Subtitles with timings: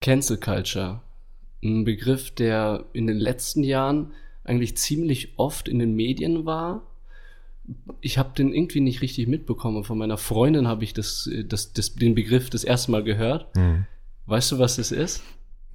[0.00, 1.00] Cancel Culture.
[1.62, 4.12] Ein Begriff, der in den letzten Jahren
[4.44, 6.82] eigentlich ziemlich oft in den Medien war.
[8.00, 9.84] Ich habe den irgendwie nicht richtig mitbekommen.
[9.84, 13.54] Von meiner Freundin habe ich das, das, das, den Begriff das erste Mal gehört.
[13.56, 13.84] Mhm.
[14.26, 15.22] Weißt du, was das ist?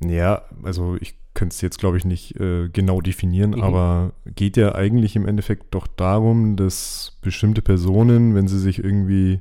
[0.04, 3.62] Ja, also ich könnte es jetzt, glaube ich, nicht äh, genau definieren, Mhm.
[3.64, 9.40] aber geht ja eigentlich im Endeffekt doch darum, dass bestimmte Personen, wenn sie sich irgendwie,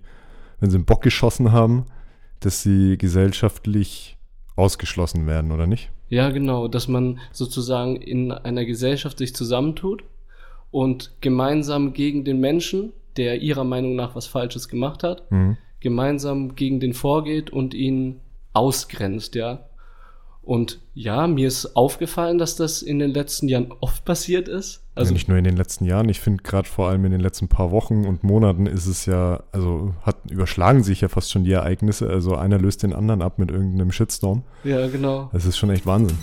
[0.61, 1.87] wenn sie einen Bock geschossen haben,
[2.41, 4.14] dass sie gesellschaftlich
[4.57, 5.91] ausgeschlossen werden, oder nicht?
[6.09, 10.05] Ja, genau, dass man sozusagen in einer Gesellschaft sich zusammentut
[10.71, 15.57] und gemeinsam gegen den Menschen, der ihrer Meinung nach was Falsches gemacht hat, Mhm.
[15.81, 18.21] gemeinsam gegen den vorgeht und ihn
[18.53, 19.67] ausgrenzt, ja.
[20.45, 24.83] Und ja, mir ist aufgefallen, dass das in den letzten Jahren oft passiert ist.
[24.95, 27.21] Also Also nicht nur in den letzten Jahren, ich finde gerade vor allem in den
[27.21, 31.45] letzten paar Wochen und Monaten ist es ja, also hat überschlagen sich ja fast schon
[31.45, 32.09] die Ereignisse.
[32.09, 34.43] Also einer löst den anderen ab mit irgendeinem Shitstorm.
[34.63, 35.31] ja, genau.
[35.33, 36.19] Das ist schon echt Wahnsinn.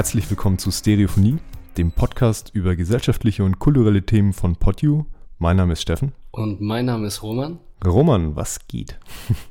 [0.00, 1.36] Herzlich willkommen zu Stereophonie,
[1.76, 5.04] dem Podcast über gesellschaftliche und kulturelle Themen von PodU.
[5.38, 6.12] Mein Name ist Steffen.
[6.30, 7.58] Und mein Name ist Roman.
[7.84, 8.98] Roman, was geht?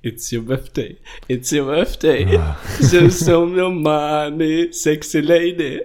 [0.01, 0.97] It's your birthday.
[1.27, 2.35] It's your birthday.
[2.35, 2.57] Ah.
[2.79, 5.81] Just so no money, sexy lady.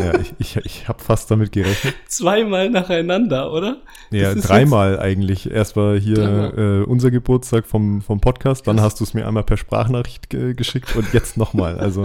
[0.00, 1.94] Ja, ich, ich, ich habe fast damit gerechnet.
[2.08, 3.82] Zweimal nacheinander, oder?
[4.10, 5.48] Ja, dreimal eigentlich.
[5.48, 9.44] Erst war hier äh, unser Geburtstag vom, vom Podcast, dann hast du es mir einmal
[9.44, 11.78] per Sprachnachricht ge geschickt und jetzt nochmal.
[11.78, 12.02] Also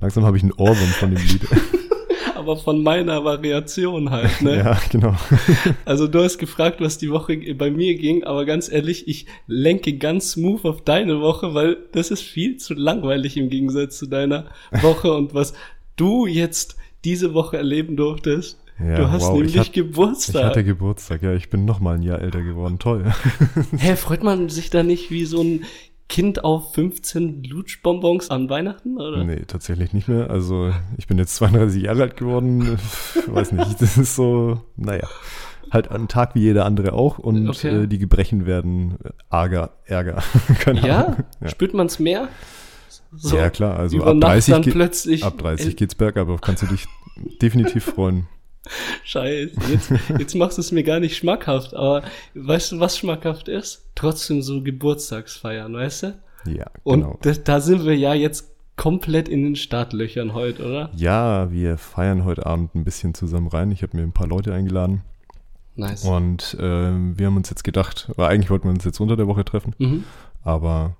[0.00, 1.42] langsam habe ich einen Ohrwurm von dem Lied.
[2.34, 4.58] Aber von meiner Variation halt, ne?
[4.58, 5.14] Ja, genau.
[5.86, 9.96] Also du hast gefragt, was die Woche bei mir ging, aber ganz ehrlich, ich lenke
[9.96, 14.46] ganz smooth auf deine Woche, weil das ist viel zu langweilig im Gegensatz zu deiner
[14.82, 15.54] Woche und was
[15.96, 18.58] du jetzt diese Woche erleben durftest.
[18.78, 20.44] Ja, du hast wow, ich nämlich Ich Geburtstag.
[20.44, 22.78] hatte Geburtstag, ja, ich bin nochmal ein Jahr älter geworden.
[22.78, 23.04] Toll.
[23.76, 25.64] Hä, freut man sich da nicht wie so ein
[26.08, 29.24] Kind auf 15 Lutschbonbons an Weihnachten, oder?
[29.24, 30.28] Nee, tatsächlich nicht mehr.
[30.30, 32.78] Also ich bin jetzt 32 Jahre alt geworden.
[33.26, 35.08] Weiß nicht, das ist so, naja,
[35.70, 37.84] halt ein Tag wie jeder andere auch und Okay.
[37.84, 40.22] äh, die Gebrechen werden äh, arger, ärger.
[40.82, 41.16] Ja?
[41.40, 41.48] Ja.
[41.48, 42.28] Spürt man's mehr?
[43.16, 45.24] So, ja, klar, also ab Nacht 30, dann geht, plötzlich.
[45.24, 46.84] ab 30 Äh, geht's bergab, aber kannst du dich
[47.40, 48.26] definitiv freuen.
[49.04, 52.02] Scheiße, jetzt, jetzt machst du es mir gar nicht schmackhaft, aber
[52.34, 53.84] weißt du, was schmackhaft ist?
[53.94, 56.14] Trotzdem so Geburtstagsfeiern, weißt du?
[56.46, 57.18] Ja, Und genau.
[57.22, 60.90] da, da sind wir ja jetzt komplett in den Startlöchern heute, oder?
[60.96, 63.70] Ja, wir feiern heute Abend ein bisschen zusammen rein.
[63.70, 65.02] Ich habe mir ein paar Leute eingeladen
[65.76, 66.04] Nice.
[66.04, 69.44] und ähm, wir haben uns jetzt gedacht, eigentlich wollten wir uns jetzt unter der Woche
[69.44, 70.04] treffen, Mhm.
[70.42, 70.96] aber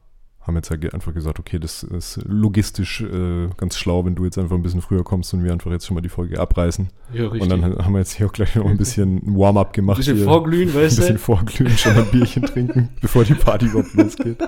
[0.47, 4.37] haben jetzt halt einfach gesagt, okay, das ist logistisch äh, ganz schlau, wenn du jetzt
[4.37, 6.89] einfach ein bisschen früher kommst und wir einfach jetzt schon mal die Folge abreißen.
[7.15, 7.41] Ja, richtig.
[7.41, 9.97] Und dann haben wir jetzt hier auch gleich noch ein bisschen ein Warm-up ein gemacht.
[9.97, 10.27] bisschen hier.
[10.27, 11.21] vorglühen, ein weißt bisschen du?
[11.21, 14.39] vorglühen, schon mal ein Bierchen trinken, bevor die Party überhaupt losgeht.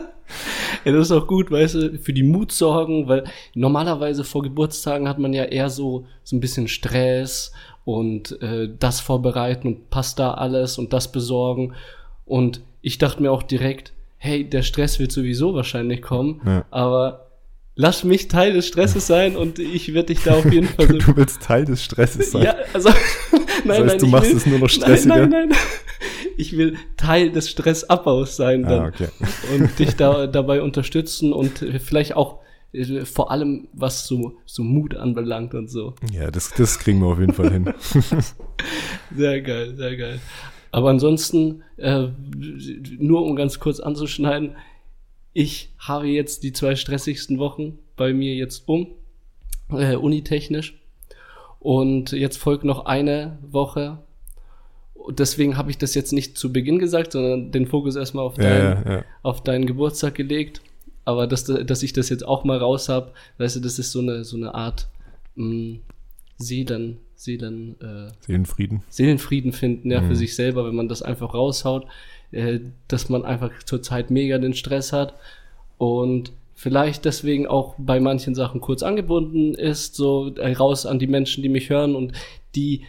[0.84, 3.24] Ja, das ist auch gut, weißt du, für die Mut sorgen, weil
[3.54, 7.52] normalerweise vor Geburtstagen hat man ja eher so, so ein bisschen Stress
[7.86, 11.72] und äh, das vorbereiten und passt da alles und das besorgen.
[12.26, 13.94] Und ich dachte mir auch direkt,
[14.26, 16.64] hey, der Stress wird sowieso wahrscheinlich kommen, Ja.
[16.70, 17.28] aber
[17.74, 20.98] lass mich Teil des Stresses sein und ich werde dich da auf jeden Fall Du,
[20.98, 22.42] du willst Teil des Stresses sein.
[22.42, 22.88] Ja, also,
[23.64, 25.16] nein, heißt, nein, du machst will, es nur noch stressiger?
[25.16, 25.58] Nein, nein, nein.
[26.38, 29.08] Ich will Teil des Stressabbaus sein dann Ah, okay.
[29.54, 32.40] und dich da dabei unterstützen und vielleicht auch
[32.72, 35.94] äh, vor allem was so so Mut anbelangt und so.
[36.12, 37.72] Ja, das, das kriegen wir auf jeden Fall hin.
[39.16, 40.20] Sehr geil, sehr geil.
[40.76, 42.08] Aber ansonsten äh,
[42.98, 44.56] nur um ganz kurz anzuschneiden,
[45.32, 48.88] ich habe jetzt die zwei stressigsten Wochen bei mir jetzt um
[49.70, 50.78] äh, unitechnisch
[51.60, 54.00] und jetzt folgt noch eine Woche.
[55.08, 58.42] Deswegen habe ich das jetzt nicht zu Beginn gesagt, sondern den Fokus erstmal auf Ja,
[58.44, 59.04] deinen ja, ja.
[59.22, 60.60] auf deinen Geburtstag gelegt.
[61.06, 64.00] Aber dass, dass ich das jetzt auch mal raus hab, weißt du, das ist so
[64.00, 64.88] eine, so eine Art
[65.36, 65.78] mh,
[66.36, 68.82] Seelen, Seelen, äh, Seelenfrieden.
[68.88, 70.08] Seelenfrieden finden, ja, Mhm.
[70.08, 71.86] für sich selber, wenn man das einfach raushaut,
[72.30, 75.14] äh, dass man einfach zurzeit mega den Stress hat
[75.78, 81.06] und vielleicht deswegen auch bei manchen Sachen kurz angebunden ist, so äh, raus an die
[81.06, 82.12] Menschen, die mich hören und
[82.54, 82.82] die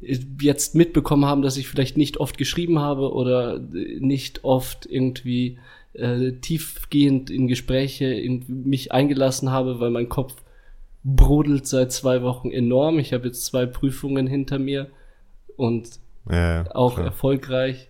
[0.00, 4.86] äh, jetzt mitbekommen haben, dass ich vielleicht nicht oft geschrieben habe oder äh, nicht oft
[4.86, 5.58] irgendwie
[5.94, 10.34] äh, tiefgehend in Gespräche in mich eingelassen habe, weil mein Kopf
[11.04, 12.98] brodelt seit zwei Wochen enorm.
[12.98, 14.88] Ich habe jetzt zwei Prüfungen hinter mir
[15.56, 17.06] und Ja, auch klar.
[17.06, 17.88] erfolgreich.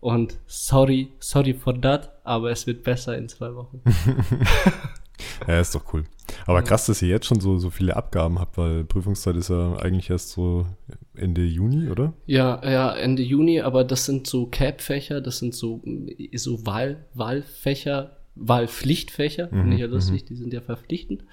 [0.00, 3.80] Und sorry, sorry for that, aber es wird besser in zwei Wochen.
[5.46, 6.04] Ja, ist doch cool.
[6.46, 9.76] Aber krass, dass ihr jetzt schon so, so viele Abgaben habt, weil Prüfungszeit ist ja
[9.76, 10.66] eigentlich erst so
[11.14, 12.12] Ende Juni, oder?
[12.26, 15.82] Ja, ja, Ende Juni, aber das sind so Cap-Fächer, das sind so,
[16.34, 21.24] so Wahl, Wahlfächer, Wahlpflichtfächer, Mhm, finde ich ja lustig, die sind ja verpflichtend.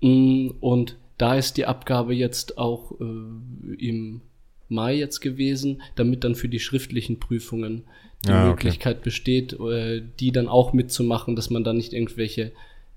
[0.00, 4.20] Mm, Und da ist die Abgabe jetzt auch äh, im
[4.68, 7.84] Mai jetzt gewesen, damit dann für die schriftlichen Prüfungen
[8.26, 8.50] die Ah, okay.
[8.66, 12.52] Möglichkeit besteht, äh, die dann auch mitzumachen, dass man da nicht irgendwelche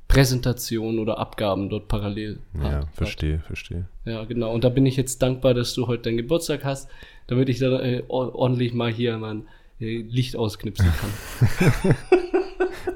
[0.07, 2.87] Präsentationen oder Abgaben dort parallel Ja, hat.
[2.95, 3.87] verstehe, verstehe.
[4.05, 4.53] Ja, genau.
[4.53, 6.89] Und da bin ich jetzt dankbar, dass du heute deinen Geburtstag hast,
[7.27, 9.43] damit ich dann äh, or- ordentlich mal hier mein
[9.81, 11.95] äh, Licht ausknipsen kann.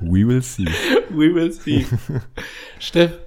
[0.01, 0.65] We will see.
[1.09, 1.85] We will see.
[2.79, 3.17] Steff,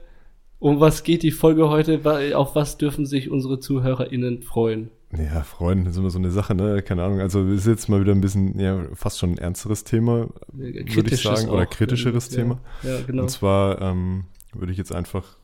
[0.58, 2.00] um was geht die Folge heute?
[2.36, 4.90] Auf was dürfen sich unsere ZuhörerInnen freuen?
[5.16, 6.82] Ja, Freunde, das ist immer so eine Sache, ne?
[6.82, 7.20] Keine Ahnung.
[7.20, 10.28] Also, es ist jetzt mal wieder ein bisschen, ja, fast schon ein ernsteres Thema,
[10.58, 11.70] Äh, würde ich sagen, oder auch.
[11.70, 12.58] kritischeres ja, Thema.
[12.82, 13.22] Ja, genau.
[13.22, 15.36] Und zwar ähm, würde ich jetzt einfach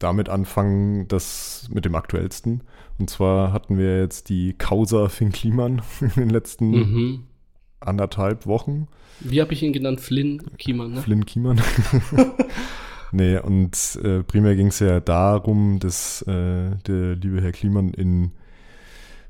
[0.00, 2.62] damit anfangen, das mit dem aktuellsten.
[2.98, 7.22] Und zwar hatten wir jetzt die Causa Finn Kliman in den letzten Mhm.
[7.80, 8.88] Anderthalb Wochen.
[9.20, 10.00] Wie habe ich ihn genannt?
[10.00, 11.02] Flynn Kiemann, ne?
[11.02, 11.60] Flynn Kiemann.
[13.12, 18.32] nee, und äh, primär ging es ja darum, dass äh, der liebe Herr Kliman in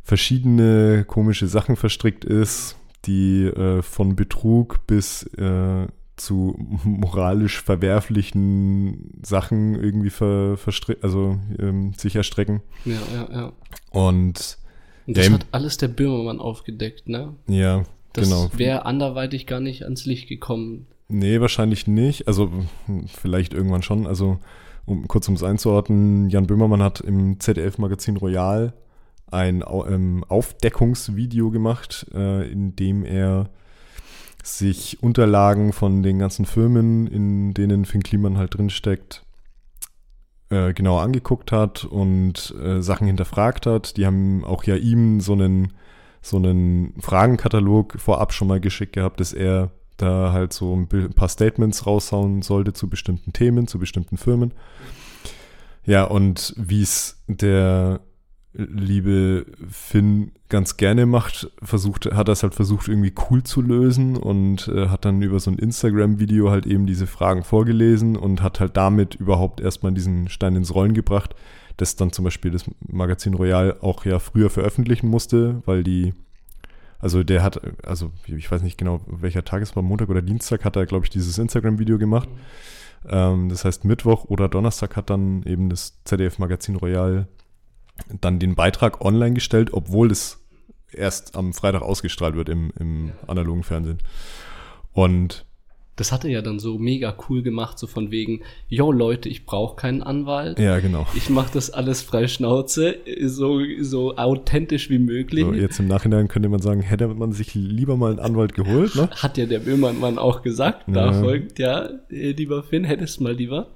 [0.02, 9.75] verschiedene komische Sachen verstrickt ist, die äh, von Betrug bis äh, zu moralisch verwerflichen Sachen
[9.75, 10.56] irgendwie ver,
[11.02, 12.62] also ähm, sich erstrecken.
[12.84, 13.52] Ja, ja, ja.
[13.90, 14.58] Und
[15.06, 17.34] Und das Ja, hat alles der Böhmermann aufgedeckt, ne?
[17.49, 17.84] ja,
[18.16, 18.50] Das genau.
[18.56, 20.86] wäre anderweitig gar nicht ans Licht gekommen.
[21.08, 22.26] Nee, wahrscheinlich nicht.
[22.26, 22.50] Also
[23.06, 24.06] vielleicht irgendwann schon.
[24.06, 24.38] Also
[24.84, 28.72] um kurz um es einzuordnen, Jan Böhmermann hat im ZDF-Magazin Royal
[29.30, 33.50] ein ähm, Aufdeckungsvideo gemacht, äh, in dem er
[34.42, 39.24] sich Unterlagen von den ganzen Firmen, in denen Finn Kliman halt drinsteckt,
[40.50, 43.96] äh, genauer angeguckt hat und äh, Sachen hinterfragt hat.
[43.96, 45.72] Die haben auch ja ihm so einen,
[46.26, 51.28] so einen Fragenkatalog vorab schon mal geschickt gehabt, dass er da halt so ein paar
[51.28, 54.52] Statements raushauen sollte zu bestimmten Themen, zu bestimmten Firmen.
[55.84, 58.00] Ja, und wie es der
[58.52, 64.17] liebe Finn ganz gerne macht, versucht, hat er es halt versucht, irgendwie cool zu lösen
[64.17, 68.61] und äh, hat dann über so ein Instagram-Video halt eben diese Fragen vorgelesen und hat
[68.61, 71.34] halt damit überhaupt erstmal diesen Stein ins Rollen gebracht,
[71.76, 76.14] das dann zum Beispiel das Magazin Royal auch ja früher veröffentlichen musste, weil die,
[76.99, 80.64] also der hat, also ich weiß nicht genau, welcher Tag es war, Montag oder Dienstag
[80.64, 82.28] hat er, glaube ich, dieses Instagram-Video gemacht.
[83.08, 87.28] Ähm, das heißt, Mittwoch oder Donnerstag hat dann eben das ZDF-Magazin Royal
[88.20, 90.44] dann den Beitrag online gestellt, obwohl es
[90.93, 93.99] erst am Freitag ausgestrahlt wird im, im analogen Fernsehen.
[94.93, 95.45] Und
[95.96, 99.46] Das hat er ja dann so mega cool gemacht, so von wegen, yo Leute, ich
[99.46, 100.58] brauche keinen Anwalt.
[100.58, 101.06] ja, genau.
[101.14, 105.44] Ich mache das alles frei Schnauze, so, so authentisch wie möglich.
[105.44, 108.94] So, jetzt im Nachhinein könnte man sagen, hätte man sich lieber mal einen Anwalt geholt,
[108.94, 109.08] ne?
[109.10, 110.84] Hat ja der Böhmermann auch gesagt.
[110.87, 111.12] Da Ja.
[111.22, 113.69] folgt, ja, äh, lieber Finn, hättest mal lieber.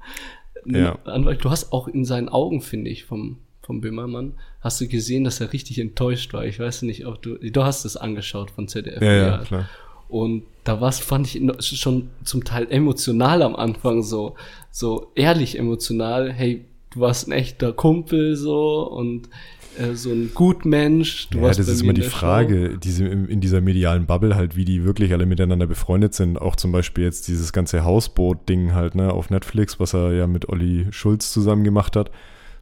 [0.67, 0.99] Ja.
[1.05, 5.25] Anwalt, du hast auch in seinen Augen, finde ich, vom, vom Böhmermann, hast du gesehen,
[5.25, 6.45] dass er richtig enttäuscht war.
[6.45, 9.01] Ich weiß nicht, ob du, du hast es angeschaut von ZDF.
[9.01, 9.69] Ja, ja, klar.
[10.11, 14.35] Und da war es, fand ich schon zum Teil emotional am Anfang so,
[14.71, 16.33] so ehrlich emotional.
[16.33, 19.29] Hey, du warst ein echter Kumpel so und
[19.79, 21.29] äh, so ein Gutmensch.
[21.31, 22.11] Du Ja, das ist immer die Show.
[22.11, 26.41] Frage, diese, in in dieser medialen Bubble halt, wie die wirklich alle miteinander befreundet sind.
[26.41, 30.49] Auch zum Beispiel jetzt dieses ganze Hausboot-Ding halt, ne, auf Netflix, was er ja mit
[30.49, 32.11] Olli Schulz zusammen gemacht hat.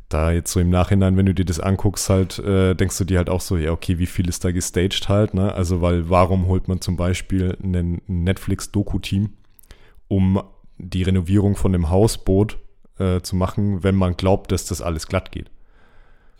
[0.08, 3.18] Da jetzt so im Nachhinein, wenn du dir das anguckst, halt, äh, denkst du dir
[3.18, 5.52] halt auch so, ja, okay, wie viel ist da gestaged halt, ne?
[5.52, 9.30] Also, weil warum holt man zum Beispiel einen Netflix-Doku-Team,
[10.08, 10.42] um
[10.78, 12.58] die Renovierung von dem Hausboot
[12.98, 15.50] äh, zu machen, wenn man glaubt, dass das alles glatt geht?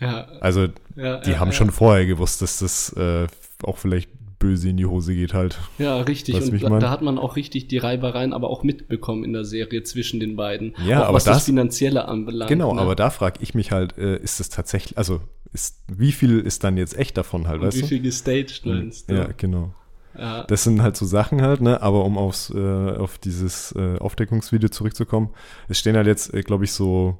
[0.00, 1.54] Ja, Also, ja, die ja, haben ja.
[1.54, 3.26] schon vorher gewusst, dass das äh,
[3.62, 5.59] auch vielleicht böse in die Hose geht halt.
[5.78, 6.35] Ja, richtig.
[6.35, 9.25] Weißt wie Und ich da, da hat man auch richtig die Reibereien aber auch mitbekommen
[9.25, 10.75] in der Serie zwischen den beiden.
[10.87, 12.49] Ja, auch aber was das, das- Finanzielle anbelangt.
[12.49, 12.80] Genau, ne?
[12.80, 15.21] aber da frage ich mich halt, äh, ist es tatsächlich, also
[15.52, 17.87] ist, wie viel ist dann jetzt echt davon halt, Und weißt wie du?
[17.88, 19.14] viel gestaged meinst du?
[19.14, 19.73] Ja, genau.
[20.16, 20.45] Ja.
[20.45, 21.80] Das sind halt so Sachen halt, ne?
[21.80, 22.59] Aber um aufs, äh,
[22.97, 25.30] auf dieses äh, Aufdeckungsvideo zurückzukommen,
[25.68, 27.18] es stehen halt jetzt, äh, glaube ich, so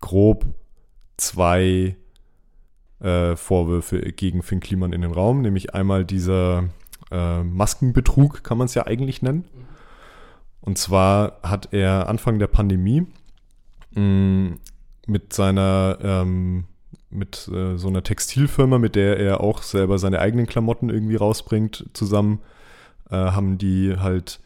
[0.00, 0.46] grob
[1.16, 1.96] zwei
[3.00, 6.68] äh, Vorwürfe gegen Finn Kliman in den Raum, nämlich einmal dieser
[7.10, 9.44] äh, Maskenbetrug, kann man es ja eigentlich nennen.
[10.60, 13.06] Und zwar hat er Anfang der Pandemie
[13.94, 14.56] mh,
[15.06, 16.64] mit seiner ähm,
[17.10, 21.90] mit äh, so einer Textilfirma, mit der er auch selber seine eigenen Klamotten irgendwie rausbringt,
[21.92, 22.40] zusammen,
[23.10, 24.40] äh, haben die halt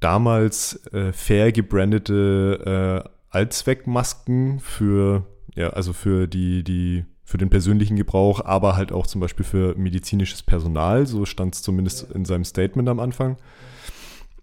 [0.00, 7.96] damals äh, fair gebrandete äh, Allzweckmasken für, ja, also für die, die, für den persönlichen
[7.96, 12.44] Gebrauch, aber halt auch zum Beispiel für medizinisches Personal, so stand es zumindest in seinem
[12.44, 13.38] Statement am Anfang.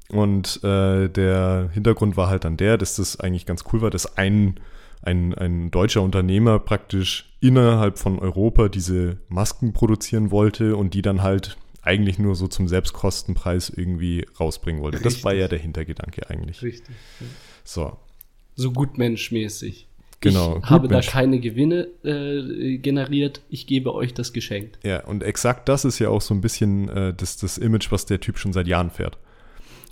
[0.07, 4.17] Und äh, der Hintergrund war halt dann der, dass das eigentlich ganz cool war, dass
[4.17, 4.59] ein
[5.03, 11.21] ein, ein deutscher Unternehmer praktisch innerhalb von Europa diese Masken produzieren wollte und die dann
[11.21, 14.97] halt eigentlich nur so zum Selbstkostenpreis irgendwie rausbringen wollte.
[14.97, 15.13] Richtig.
[15.13, 16.63] Das war ja der Hintergedanke eigentlich.
[16.63, 16.95] Richtig.
[17.19, 17.27] Ja.
[17.63, 17.97] So.
[18.55, 19.88] So gutmenschmäßig.
[20.21, 20.59] Genau.
[20.63, 23.41] Ich habe da keine Gewinne äh, generiert.
[23.49, 24.77] Ich gebe euch das Geschenk.
[24.83, 28.05] Ja, und exakt das ist ja auch so ein bisschen äh, das, das Image, was
[28.05, 29.17] der Typ schon seit Jahren fährt.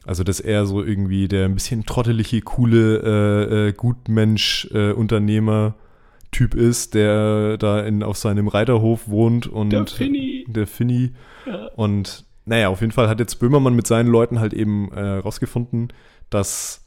[0.05, 6.93] Also, dass er so irgendwie der ein bisschen trottelige, coole äh, äh, Gutmensch-Unternehmer-Typ äh, ist,
[6.93, 10.45] der da in, auf seinem Reiterhof wohnt und der Finny.
[10.47, 11.11] Der Finny.
[11.45, 11.65] Ja.
[11.75, 15.91] Und naja, auf jeden Fall hat jetzt Böhmermann mit seinen Leuten halt eben äh, rausgefunden,
[16.29, 16.86] dass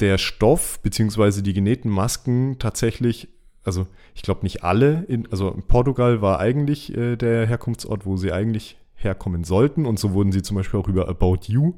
[0.00, 3.28] der Stoff beziehungsweise die genähten Masken tatsächlich,
[3.64, 8.32] also ich glaube nicht alle, in, also Portugal war eigentlich äh, der Herkunftsort, wo sie
[8.32, 11.74] eigentlich herkommen sollten und so wurden sie zum Beispiel auch über About You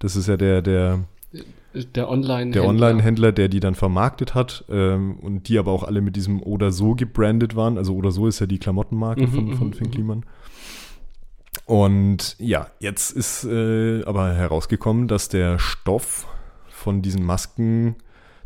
[0.00, 1.04] das ist ja der, der,
[1.94, 6.00] der Online-Händler, der, Online der die dann vermarktet hat ähm, und die aber auch alle
[6.00, 7.78] mit diesem Oder so gebrandet waren.
[7.78, 9.90] Also Oder so ist ja die Klamottenmarke mhm, von, von mhm, Finn mhm.
[9.92, 10.24] Kliman.
[11.66, 16.26] Und ja, jetzt ist äh, aber herausgekommen, dass der Stoff
[16.80, 17.96] von diesen Masken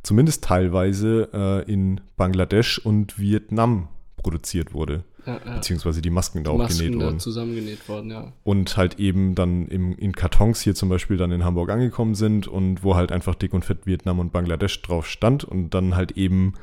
[0.02, 5.54] zumindest teilweise äh, in Bangladesch und Vietnam produziert wurde ja, ja.
[5.54, 7.20] beziehungsweise die Masken da auch Masken genäht wurden.
[7.20, 8.32] zusammengenäht worden, ja.
[8.42, 12.46] Und halt eben dann im, in Kartons hier zum Beispiel dann in Hamburg angekommen sind
[12.46, 16.12] und wo halt einfach dick und fett Vietnam und Bangladesch drauf stand und dann halt
[16.12, 16.54] eben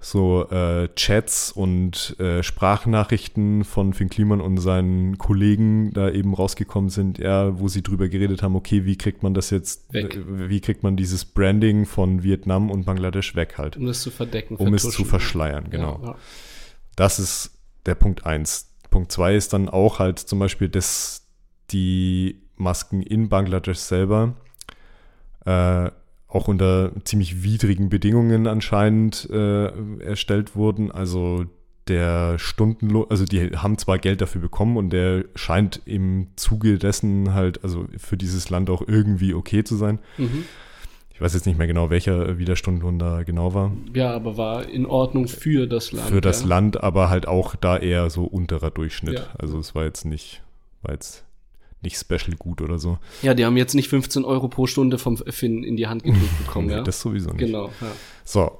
[0.00, 6.88] so äh, Chats und äh, Sprachnachrichten von Finn Kliman und seinen Kollegen da eben rausgekommen
[6.88, 10.14] sind, ja, wo sie drüber geredet haben, okay, wie kriegt man das jetzt, weg.
[10.14, 13.76] Äh, wie kriegt man dieses Branding von Vietnam und Bangladesch weg halt.
[13.76, 14.54] Um es zu verdecken.
[14.56, 15.98] Um es zu verschleiern, genau.
[16.00, 16.16] Ja, ja.
[16.94, 18.70] Das ist der Punkt 1.
[18.90, 21.26] Punkt 2 ist dann auch halt zum Beispiel, dass
[21.70, 24.34] die Masken in Bangladesch selber
[25.44, 25.90] äh,
[26.28, 29.68] auch unter ziemlich widrigen Bedingungen anscheinend äh,
[30.00, 30.92] erstellt wurden.
[30.92, 31.46] Also
[31.88, 37.32] der Stundenlohn, also die haben zwar Geld dafür bekommen und der scheint im Zuge dessen
[37.32, 39.98] halt, also für dieses Land auch irgendwie okay zu sein.
[40.18, 40.44] Mhm.
[41.10, 43.72] Ich weiß jetzt nicht mehr genau, welcher Widerstundenlohn da genau war.
[43.92, 46.10] Ja, aber war in Ordnung für das Land.
[46.10, 46.46] Für das ja.
[46.46, 49.18] Land, aber halt auch da eher so unterer Durchschnitt.
[49.18, 49.26] Ja.
[49.36, 50.42] Also es war jetzt nicht,
[50.82, 51.24] war jetzt
[51.82, 52.98] nicht special gut oder so.
[53.22, 56.38] Ja, die haben jetzt nicht 15 Euro pro Stunde vom Finn in die Hand gedrückt
[56.46, 56.82] bekommen, nee, ja?
[56.82, 57.38] Das sowieso nicht.
[57.38, 57.92] Genau, ja.
[58.24, 58.58] So,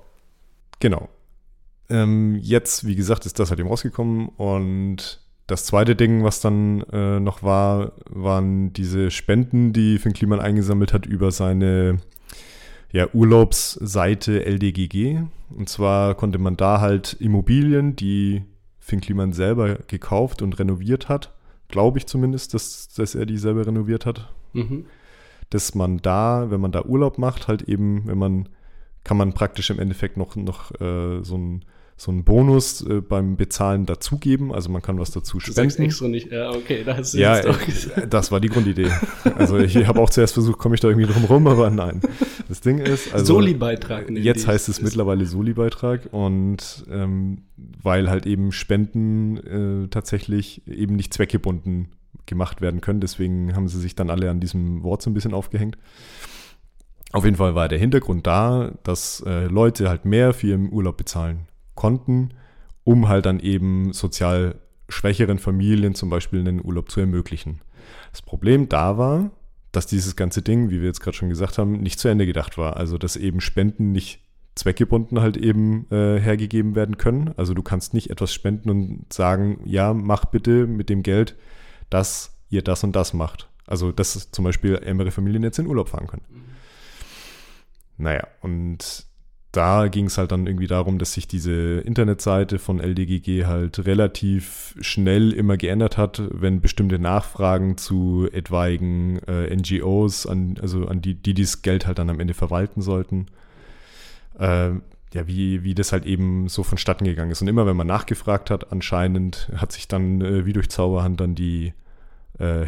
[0.81, 1.09] genau.
[1.91, 6.83] Ähm, jetzt, wie gesagt, ist das halt eben rausgekommen und das zweite Ding, was dann
[6.93, 12.01] äh, noch war, waren diese Spenden, die Finn Kliman eingesammelt hat über seine
[12.93, 15.23] ja, Urlaubsseite LDGG.
[15.57, 18.43] Und zwar konnte man da halt Immobilien, die
[18.79, 21.33] Finn Kliman selber gekauft und renoviert hat,
[21.69, 24.33] glaube ich zumindest, dass, dass er die selber renoviert hat.
[24.53, 24.87] Mhm.
[25.51, 28.49] Dass man da, wenn man da Urlaub macht, halt eben, wenn man,
[29.05, 31.65] kann man praktisch im Endeffekt noch, noch äh, so ein
[32.01, 34.53] so einen Bonus äh, beim Bezahlen dazugeben.
[34.55, 35.57] Also man kann was dazu spenden.
[35.57, 36.31] Du sagst extra nicht.
[36.31, 38.89] Ja, okay, da hast du ja, äh, das war die Grundidee.
[39.37, 42.01] Also ich habe auch zuerst versucht, komme ich da irgendwie drum rum, aber nein.
[42.49, 44.11] Das Ding ist, also Soli-Beitrag.
[44.11, 51.13] Jetzt heißt es mittlerweile Soli-Beitrag und ähm, weil halt eben Spenden äh, tatsächlich eben nicht
[51.13, 51.89] zweckgebunden
[52.27, 53.01] gemacht werden können.
[53.01, 55.77] Deswegen haben sie sich dann alle an diesem Wort so ein bisschen aufgehängt.
[57.11, 60.97] Auf jeden Fall war der Hintergrund da, dass äh, Leute halt mehr für ihren Urlaub
[60.97, 61.48] bezahlen
[61.79, 62.31] konnten,
[62.83, 64.57] um halt dann eben sozial
[64.89, 67.61] schwächeren Familien zum Beispiel einen Urlaub zu ermöglichen.
[68.11, 69.31] Das Problem da war,
[69.71, 72.59] dass dieses ganze Ding, wie wir jetzt gerade schon gesagt haben, nicht zu Ende gedacht
[72.59, 72.77] war.
[72.77, 74.21] Also dass eben Spenden nicht
[74.57, 77.33] zweckgebunden halt eben äh, hergegeben werden können.
[77.37, 81.37] Also du kannst nicht etwas spenden und sagen, ja, mach bitte mit dem Geld,
[81.91, 83.49] dass ihr das und das macht.
[83.69, 86.25] Also dass zum Beispiel ärmere Familien jetzt in Urlaub fahren können.
[86.29, 86.43] Mhm.
[87.99, 89.08] Naja, und
[89.59, 94.77] da ging es halt dann irgendwie darum, dass sich diese Internetseite von LDGG halt relativ
[94.81, 101.15] schnell immer geändert hat, wenn bestimmte Nachfragen zu etwaigen äh, NGOs, an, also an die,
[101.15, 103.27] die dieses Geld halt dann am Ende verwalten sollten,
[104.39, 104.71] äh,
[105.13, 107.43] ja, wie, wie das halt eben so vonstatten gegangen ist.
[107.43, 111.35] Und immer wenn man nachgefragt hat, anscheinend hat sich dann äh, wie durch Zauberhand dann
[111.35, 111.73] die
[112.39, 112.67] äh,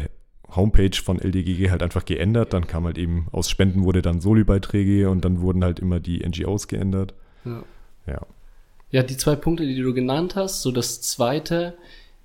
[0.55, 2.53] Homepage von LDGG halt einfach geändert.
[2.53, 6.19] Dann kam halt eben aus Spenden wurde dann Soli-Beiträge und dann wurden halt immer die
[6.27, 7.13] NGOs geändert.
[7.45, 7.63] Ja.
[8.07, 8.21] Ja.
[8.91, 11.75] Ja, die zwei Punkte, die du genannt hast, so das zweite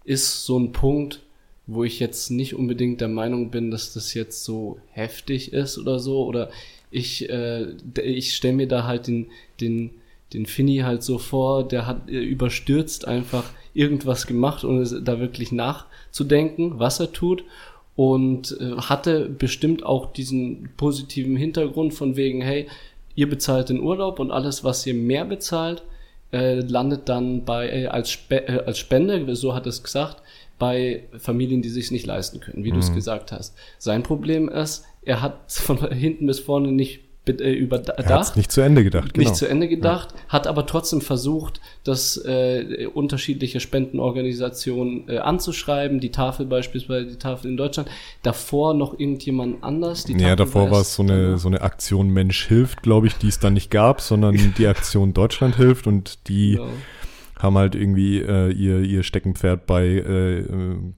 [0.04, 1.22] ist so ein Punkt,
[1.66, 5.98] wo ich jetzt nicht unbedingt der Meinung bin, dass das jetzt so heftig ist oder
[5.98, 6.24] so.
[6.24, 6.50] Oder
[6.90, 9.26] ich, äh, ich stelle mir da halt den,
[9.60, 9.90] den,
[10.32, 15.52] den Finny halt so vor, der hat äh, überstürzt einfach irgendwas gemacht, ohne da wirklich
[15.52, 17.44] nachzudenken, was er tut.
[17.96, 22.66] Und äh, hatte bestimmt auch diesen positiven Hintergrund von wegen, hey,
[23.14, 25.82] ihr bezahlt den Urlaub und alles, was ihr mehr bezahlt,
[26.32, 30.22] äh, landet dann bei äh, als, Spe äh, als Spende, so hat es gesagt,
[30.58, 33.54] bei Familien, die sich nicht leisten können, wie du es gesagt hast.
[33.78, 38.52] Sein Problem ist, er hat von hinten bis vorne nicht äh, Er hat überdacht, nicht
[38.52, 39.28] zu Ende gedacht, genau.
[39.28, 46.10] nicht zu Ende gedacht, hat aber trotzdem versucht, das äh, unterschiedliche Spendenorganisationen äh, anzuschreiben, die
[46.10, 47.88] Tafel beispielsweise, die Tafel in Deutschland,
[48.22, 50.04] davor noch irgendjemand anders.
[50.04, 53.14] Die ja, Tafel davor war es so eine, so eine Aktion Mensch hilft, glaube ich,
[53.14, 56.68] die es dann nicht gab, sondern die Aktion Deutschland hilft und die Genau.
[57.38, 60.44] Haben halt irgendwie äh, ihr, ihr Steckenpferd bei äh,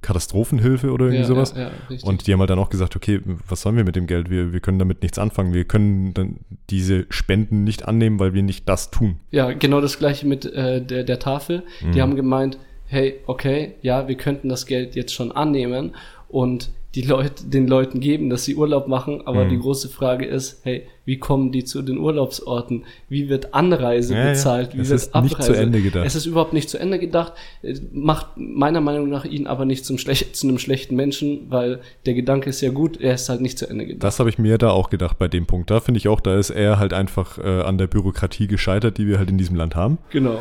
[0.02, 1.54] Katastrophenhilfe oder irgendwie Ja, sowas.
[1.56, 1.98] ja, ja.
[2.02, 4.30] Und die haben halt dann auch gesagt, okay, was sollen wir mit dem Geld?
[4.30, 5.52] Wir, wir können damit nichts anfangen.
[5.52, 6.36] Wir können dann
[6.70, 9.16] diese Spenden nicht annehmen, weil wir nicht das tun.
[9.30, 11.64] Ja, genau das gleiche mit äh, der, der Tafel.
[11.82, 11.92] Mhm.
[11.92, 15.94] Die haben gemeint, hey, okay, ja, wir könnten das Geld jetzt schon annehmen
[16.28, 19.48] und die Leute, den Leuten geben, dass sie Urlaub machen, aber Mhm.
[19.50, 22.84] die große Frage ist, hey, wie kommen die zu den Urlaubsorten?
[23.10, 24.30] Wie wird Anreise Ja, ja.
[24.30, 24.74] bezahlt?
[24.74, 26.06] Wie Es wird ist nicht zu Ende gedacht.
[26.06, 29.84] Es ist überhaupt nicht zu Ende gedacht, äh, macht meiner Meinung nach ihn aber nicht
[29.84, 33.58] zum zu einem schlechten Menschen, weil der Gedanke ist ja gut, er ist halt nicht
[33.58, 34.02] zu Ende gedacht.
[34.04, 35.70] Das habe ich mir da auch gedacht bei dem Punkt.
[35.70, 39.06] Da finde ich auch, da ist er halt einfach äh, an der Bürokratie gescheitert, die
[39.06, 39.98] wir halt in diesem Land haben.
[40.10, 40.38] Genau.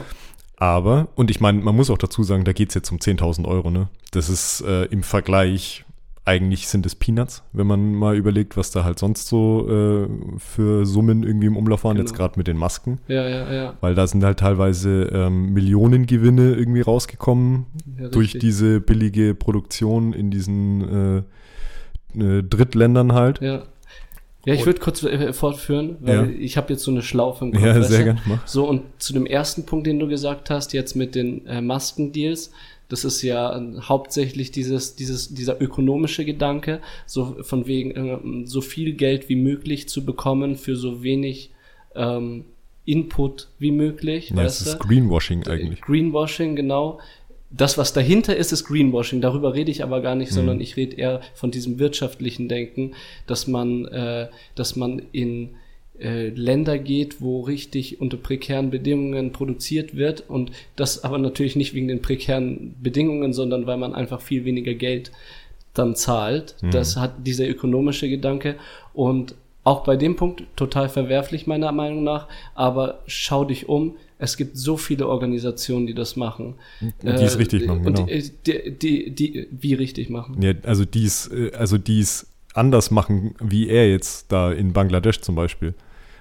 [0.56, 3.46] Aber, und ich meine, man muss auch dazu sagen, da geht es jetzt um 10.000
[3.48, 3.90] Euro, ne?
[4.12, 5.86] Das ist äh, im Vergleich,
[6.28, 10.08] eigentlich sind es Peanuts, wenn man mal überlegt, was da halt sonst so äh,
[10.38, 12.26] für Summen irgendwie im Umlauf waren, jetzt Genau.
[12.26, 13.00] gerade mit den Masken.
[13.08, 13.74] Ja, ja, ja.
[13.80, 17.66] Weil da sind halt teilweise ähm, Millionengewinne irgendwie rausgekommen
[18.00, 21.24] ja durch diese billige Produktion in diesen
[22.16, 23.42] äh, äh, Drittländern halt.
[23.42, 23.64] Ja.
[24.46, 26.24] Ja, ich würde kurz äh, fortführen, weil Ja.
[26.40, 27.64] ich habe jetzt so eine Schlaufe im Kopf.
[27.66, 28.22] Ja, sehr gerne.
[28.46, 32.52] So, und zu dem ersten Punkt, den du gesagt hast, jetzt mit den äh, Maskendeals,
[32.90, 38.62] das ist ja äh, hauptsächlich dieses, dieses, dieser ökonomische Gedanke, so von wegen äh, so
[38.62, 41.52] viel Geld wie möglich zu bekommen für so wenig
[41.96, 42.46] ähm,
[42.86, 44.30] Input wie möglich.
[44.30, 44.80] Ja, weißt ist?
[44.80, 45.82] Greenwashing eigentlich.
[45.82, 47.00] Greenwashing, genau.
[47.50, 49.22] Das, was dahinter ist, ist Greenwashing.
[49.22, 50.36] Darüber rede ich aber gar nicht, Mhm.
[50.36, 52.94] sondern ich rede eher von diesem wirtschaftlichen Denken,
[53.26, 55.56] dass man, äh, dass man in
[56.00, 61.74] äh, Länder geht, wo richtig unter prekären Bedingungen produziert wird und das aber natürlich nicht
[61.74, 65.12] wegen den prekären Bedingungen, sondern weil man einfach viel weniger Geld
[65.74, 66.56] dann zahlt.
[66.72, 68.56] Das hat dieser ökonomische Gedanke
[68.94, 74.38] und auch bei dem Punkt total verwerflich meiner Meinung nach, aber schau dich um, es
[74.38, 76.56] gibt so viele Organisationen, die das machen.
[77.04, 78.08] Die es richtig machen, und genau.
[78.08, 80.42] Die, die, die, die, wie richtig machen.
[80.42, 84.74] Ja, also die es, äh, also die es anders machen, wie er jetzt da in
[84.74, 85.74] Bangladesch zum Beispiel.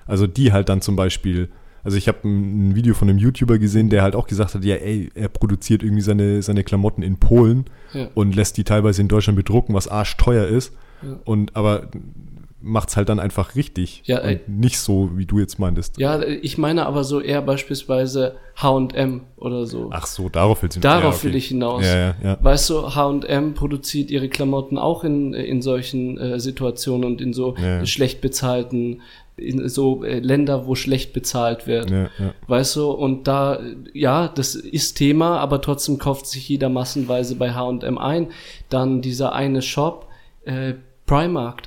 [0.06, 1.48] Also die halt dann zum Beispiel,
[1.84, 4.76] also ich habe ein, Video von einem YouTuber gesehen, der halt auch gesagt hat, ja,
[4.76, 8.08] ey, er produziert irgendwie seine, seine Klamotten in Polen Ja.
[8.14, 10.72] und lässt die teilweise in Deutschland bedrucken, was arschteuer ist.
[11.02, 11.18] Ja.
[11.24, 11.88] Und aber
[12.66, 14.02] macht's halt dann einfach richtig.
[14.06, 14.40] Ja, ey.
[14.46, 15.98] und nicht so, wie du jetzt meintest.
[15.98, 19.90] Ja, ich meine aber so eher beispielsweise H&M oder so.
[19.92, 21.28] Ach so, darauf willst du Darauf ja, okay.
[21.28, 21.84] will ich hinaus.
[21.84, 22.38] Ja, ja.
[22.40, 27.54] Weißt du, H&M produziert ihre Klamotten auch in, in solchen äh, Situationen und in so
[27.84, 29.02] schlecht bezahlten,
[29.36, 31.90] in so äh, Länder, wo schlecht bezahlt wird.
[31.90, 32.34] Ja, ja.
[32.46, 33.60] Weißt du, und da,
[33.92, 38.28] ja, das ist Thema, aber trotzdem kauft sich jeder massenweise bei H&M ein.
[38.68, 40.08] Dann dieser eine Shop,
[40.44, 40.74] äh,
[41.06, 41.62] Primark.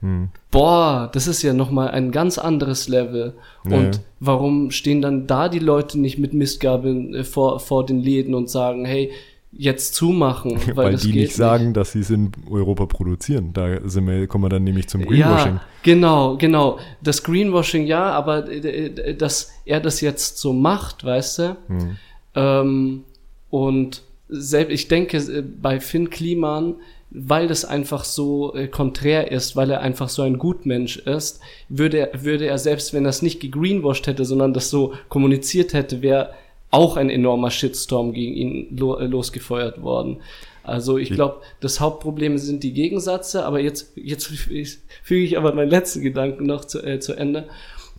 [0.00, 0.30] Hm.
[0.50, 3.34] Boah, das ist ja nochmal ein ganz anderes Level.
[3.64, 8.00] Ja, und warum stehen dann da die Leute nicht mit Mistgabeln äh, vor, vor den
[8.00, 9.12] Läden und sagen, hey,
[9.52, 13.52] jetzt zumachen, weil, Weil, die nicht sagen, dass sie es in Europa produzieren.
[13.52, 15.60] Da sind wir, kommen wir dann nämlich zum Ja, Greenwashing.
[15.82, 16.78] genau, genau.
[17.02, 21.56] Das Greenwashing, ja, aber äh, äh, dass er das jetzt so macht, weißt du?
[21.68, 21.96] Hm.
[22.34, 23.04] Ähm,
[23.50, 26.76] und selbst, ich denke, äh, bei Finn Kliman,
[27.10, 31.98] weil das einfach so äh, konträr ist, weil er einfach so ein Gutmensch ist, würde
[31.98, 36.00] er, würde er selbst, wenn er es nicht gegreenwashed hätte, sondern das so kommuniziert hätte,
[36.00, 36.30] wäre
[36.72, 40.18] auch ein enormer Shitstorm gegen ihn lo äh, losgefeuert worden.
[40.64, 45.70] Also ich glaube, das Hauptproblem sind die Gegensätze, aber jetzt, jetzt füge ich aber meinen
[45.70, 47.48] letzten Gedanken noch zu, äh, zu Ende.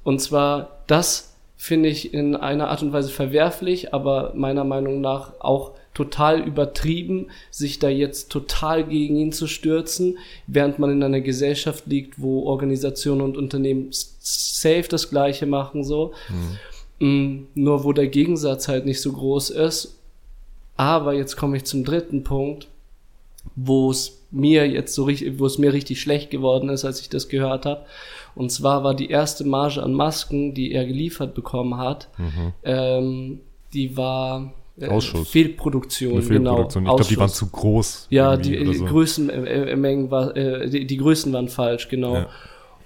[0.04, 5.32] Und zwar, dass finde ich in einer Art und Weise verwerflich, aber meiner Meinung nach
[5.40, 11.22] auch total übertrieben, sich da jetzt total gegen ihn zu stürzen, während man in einer
[11.22, 16.14] Gesellschaft liegt, wo Organisationen und Unternehmen safe das Gleiche machen, so.
[16.28, 16.58] Mhm.
[17.04, 20.00] Nur wo der Gegensatz halt nicht so groß ist.
[20.78, 22.68] Aber jetzt komme ich zum dritten Punkt,
[23.56, 27.10] wo es mir jetzt so richtig, wo es mir richtig schlecht geworden ist, als ich
[27.10, 27.86] das gehört habe.
[28.36, 32.54] Und zwar war die erste Marge an Masken, die er geliefert bekommen hat, mhm.
[32.64, 33.40] ähm,
[33.74, 35.30] die war äh, Ausschuss.
[35.30, 36.84] Fehlproduktion, Eine Fehlproduktion.
[36.84, 36.94] genau.
[36.94, 38.08] Ich glaube, die waren zu groß.
[38.10, 38.86] Ja, die, die so.
[38.86, 42.16] Größenmengen äh, war, äh, die, die Größen waren falsch, genau.
[42.16, 42.30] Ja.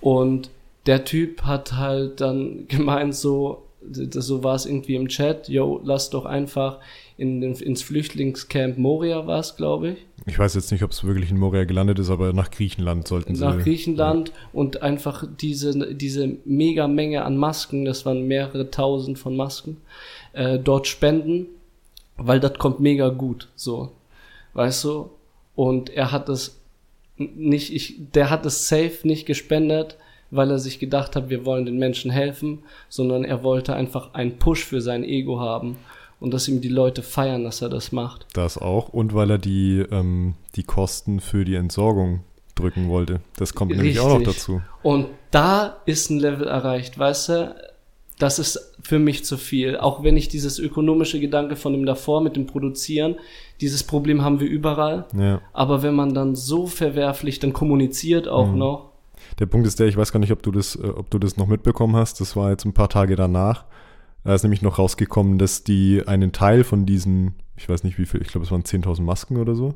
[0.01, 0.49] Und
[0.85, 6.09] der Typ hat halt dann gemeint so, so war es irgendwie im Chat, yo, lass
[6.09, 6.79] doch einfach
[7.17, 9.97] in den, ins Flüchtlingscamp Moria war es, glaube ich.
[10.27, 13.35] Ich weiß jetzt nicht, ob es wirklich in Moria gelandet ist, aber nach Griechenland sollten
[13.35, 13.43] sie.
[13.43, 14.35] Nach Griechenland ja.
[14.53, 19.77] und einfach diese, diese mega Menge an Masken, das waren mehrere tausend von Masken,
[20.33, 21.47] äh, dort spenden,
[22.17, 23.91] weil das kommt mega gut, so.
[24.53, 25.09] Weißt du?
[25.55, 26.59] Und er hat es
[27.17, 29.97] nicht, ich, der hat es safe nicht gespendet,
[30.31, 32.59] weil er sich gedacht hat, wir wollen den Menschen helfen,
[32.89, 35.77] sondern er wollte einfach einen Push für sein Ego haben
[36.19, 38.25] und dass ihm die Leute feiern, dass er das macht.
[38.33, 42.21] Das auch und weil er die, ähm, die Kosten für die Entsorgung
[42.55, 43.21] drücken wollte.
[43.37, 43.95] Das kommt Richtig.
[43.95, 44.61] nämlich auch noch dazu.
[44.83, 47.55] Und da ist ein Level erreicht, weißt du?
[48.19, 49.77] Das ist für mich zu viel.
[49.77, 53.17] Auch wenn ich dieses ökonomische Gedanke von dem davor mit dem Produzieren,
[53.61, 55.05] dieses Problem haben wir überall.
[55.15, 55.39] Ja.
[55.53, 58.57] Aber wenn man dann so verwerflich dann kommuniziert auch mhm.
[58.57, 58.96] noch.
[59.39, 61.37] Der Punkt ist der, ich weiß gar nicht, ob du das, äh, ob du das
[61.37, 62.19] noch mitbekommen hast.
[62.21, 63.65] Das war jetzt ein paar Tage danach.
[64.23, 68.05] Da ist nämlich noch rausgekommen, dass die einen Teil von diesen, ich weiß nicht wie
[68.05, 69.75] viel, ich glaube es waren 10.000 Masken oder so.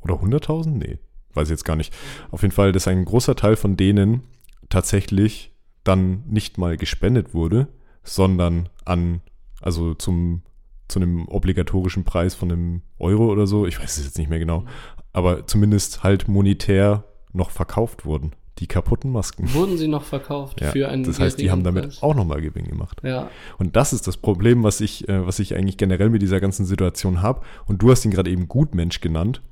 [0.00, 0.68] Oder 100.000?
[0.68, 0.98] Nee,
[1.34, 1.94] weiß ich jetzt gar nicht.
[2.30, 4.22] Auf jeden Fall, dass ein großer Teil von denen
[4.68, 5.52] tatsächlich
[5.84, 7.68] dann nicht mal gespendet wurde,
[8.02, 9.20] sondern an,
[9.60, 10.42] also zum,
[10.88, 14.38] zu einem obligatorischen Preis von einem Euro oder so, ich weiß es jetzt nicht mehr
[14.38, 14.64] genau,
[15.12, 17.04] aber zumindest halt monetär
[17.36, 19.52] noch verkauft wurden die kaputten Masken.
[19.52, 22.02] Wurden sie noch verkauft ja, für einen Das heißt, die haben damit Preis.
[22.02, 23.00] auch nochmal Gewinn gemacht.
[23.02, 23.30] Ja.
[23.58, 26.64] Und das ist das Problem, was ich, äh, was ich eigentlich generell mit dieser ganzen
[26.64, 27.42] Situation habe.
[27.66, 29.42] Und du hast ihn gerade eben Gutmensch genannt.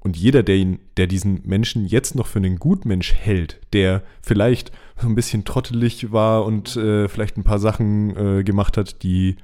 [0.00, 4.70] Und jeder, der ihn, der diesen Menschen jetzt noch für einen Gutmensch hält, der vielleicht
[5.00, 9.36] so ein bisschen trottelig war und äh, vielleicht ein paar Sachen äh, gemacht hat, die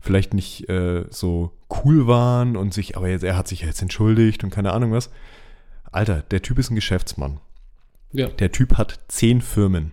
[0.00, 1.50] vielleicht nicht äh, so
[1.84, 5.10] cool waren und sich, aber jetzt, er hat sich jetzt entschuldigt und keine Ahnung was.
[5.92, 7.40] Alter, der Typ ist ein Geschäftsmann.
[8.12, 8.28] Ja.
[8.28, 9.92] Der Typ hat zehn Firmen.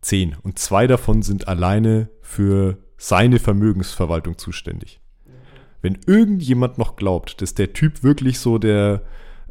[0.00, 0.36] Zehn.
[0.42, 5.00] Und zwei davon sind alleine für seine Vermögensverwaltung zuständig.
[5.80, 9.02] Wenn irgendjemand noch glaubt, dass der Typ wirklich so der,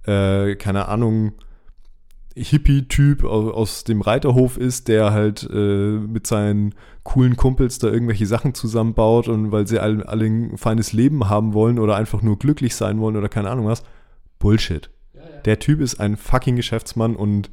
[0.04, 1.34] äh, keine Ahnung,
[2.36, 8.54] Hippie-Typ aus dem Reiterhof ist, der halt äh, mit seinen coolen Kumpels da irgendwelche Sachen
[8.54, 12.76] zusammenbaut und weil sie alle, alle ein feines Leben haben wollen oder einfach nur glücklich
[12.76, 13.84] sein wollen oder keine Ahnung was.
[14.40, 14.92] Bullshit.
[15.48, 17.50] Der Typ ist ein fucking Geschäftsmann und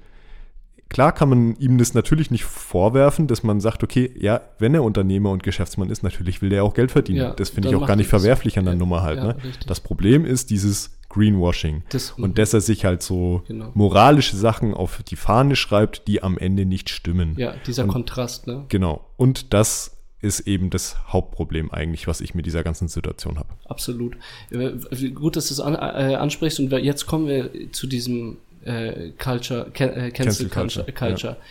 [0.91, 4.85] Klar kann man ihm das natürlich nicht vorwerfen, dass man sagt, okay, ja, wenn er
[4.85, 7.19] Unternehmer und Geschäftsmann ist, natürlich will der auch Geld verdienen.
[7.19, 9.17] Ja, das finde ich auch gar nicht verwerflich an der ja, Nummer halt.
[9.17, 9.37] Ja, ne?
[9.67, 11.83] Das Problem ist dieses Greenwashing.
[11.89, 13.73] Das, und dass er sich halt so genau.
[13.75, 17.35] moralische Sachen auf die Fahne schreibt, die am Ende nicht stimmen.
[17.39, 18.67] Ja, dieser und, Kontrast, ne?
[18.69, 19.05] Genau.
[19.17, 19.94] Und das
[20.25, 23.51] ist eben das Hauptproblem eigentlich, was ich mit dieser ganzen Situation habe.
[23.67, 24.17] Absolut.
[24.51, 29.11] Äh, gut, dass du es an, äh, ansprichst und jetzt kommen wir zu diesem äh,
[29.19, 30.93] Culture, can, äh, Cancel, Cancel Culture.
[30.93, 31.33] Culture.
[31.35, 31.45] Ja.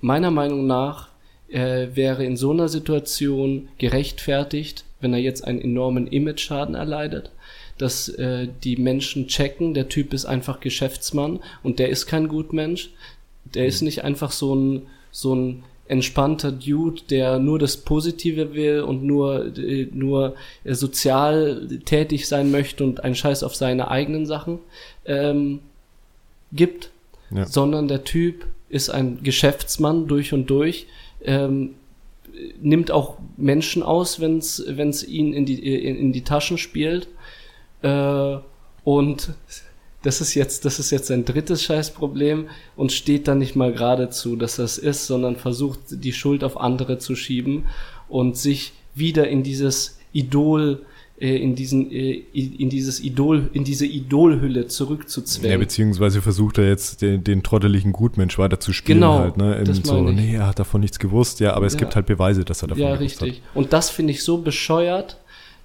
[0.00, 1.08] Meiner Meinung nach
[1.48, 7.30] äh, wäre in so einer Situation gerechtfertigt, wenn er jetzt einen enormen Image-Schaden erleidet,
[7.78, 12.90] dass äh, die Menschen checken, der Typ ist einfach Geschäftsmann und der ist kein Gutmensch.
[13.54, 13.68] Der mhm.
[13.68, 19.04] ist nicht einfach so ein, so ein entspannter Dude, der nur das Positive will und
[19.04, 24.58] nur, äh, nur äh, sozial tätig sein möchte und einen Scheiß auf seine eigenen Sachen
[25.04, 25.60] ähm,
[26.52, 26.90] gibt,
[27.30, 27.46] ja.
[27.46, 30.86] sondern der Typ ist ein Geschäftsmann durch und durch,
[31.24, 31.74] ähm,
[32.60, 37.08] nimmt auch Menschen aus, wenn es ihn in die, in, in die Taschen spielt.
[37.82, 38.36] Äh,
[38.84, 39.30] und
[40.02, 44.36] das ist jetzt, das ist jetzt sein drittes Scheißproblem und steht dann nicht mal geradezu,
[44.36, 47.64] dass das ist, sondern versucht, die Schuld auf andere zu schieben
[48.08, 50.82] und sich wieder in dieses Idol
[51.18, 55.50] äh, in diesen äh, in dieses Idol in diese Idolhülle zurückzuzwängen.
[55.50, 59.62] Ja, beziehungsweise versucht er jetzt den, den trotteligen Gutmensch weiterzuspielen genau, halt, ne?
[59.64, 61.78] das so, nee, er hat davon nichts gewusst, ja, aber es ja.
[61.78, 63.42] gibt halt Beweise, dass er davon ja, gewusst richtig.
[63.42, 63.56] hat.
[63.56, 65.18] Und das finde ich so bescheuert.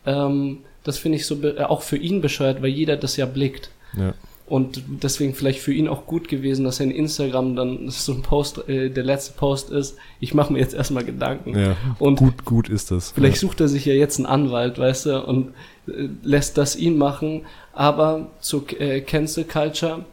[0.06, 3.72] Ähm, das finde ich so äh, auch für ihn bescheuert, weil jeder das ja blickt.
[3.98, 4.14] Ja.
[4.52, 8.22] Und deswegen vielleicht für ihn auch gut gewesen, dass er in Instagram dann so ein
[8.22, 11.58] Post, äh, der letzte Post ist, ich mache mir jetzt erstmal Gedanken.
[11.58, 13.12] Ja, Und gut, gut ist das.
[13.12, 13.48] Vielleicht ja.
[13.48, 15.54] sucht er sich ja jetzt einen Anwalt, weißt du, und
[15.88, 17.46] äh, lässt das ihn machen.
[17.72, 20.04] Aber zur äh, Cancel Culture,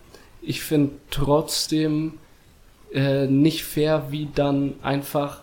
[0.41, 2.13] ich finde trotzdem
[2.95, 5.43] äh, nicht fair, wie dann einfach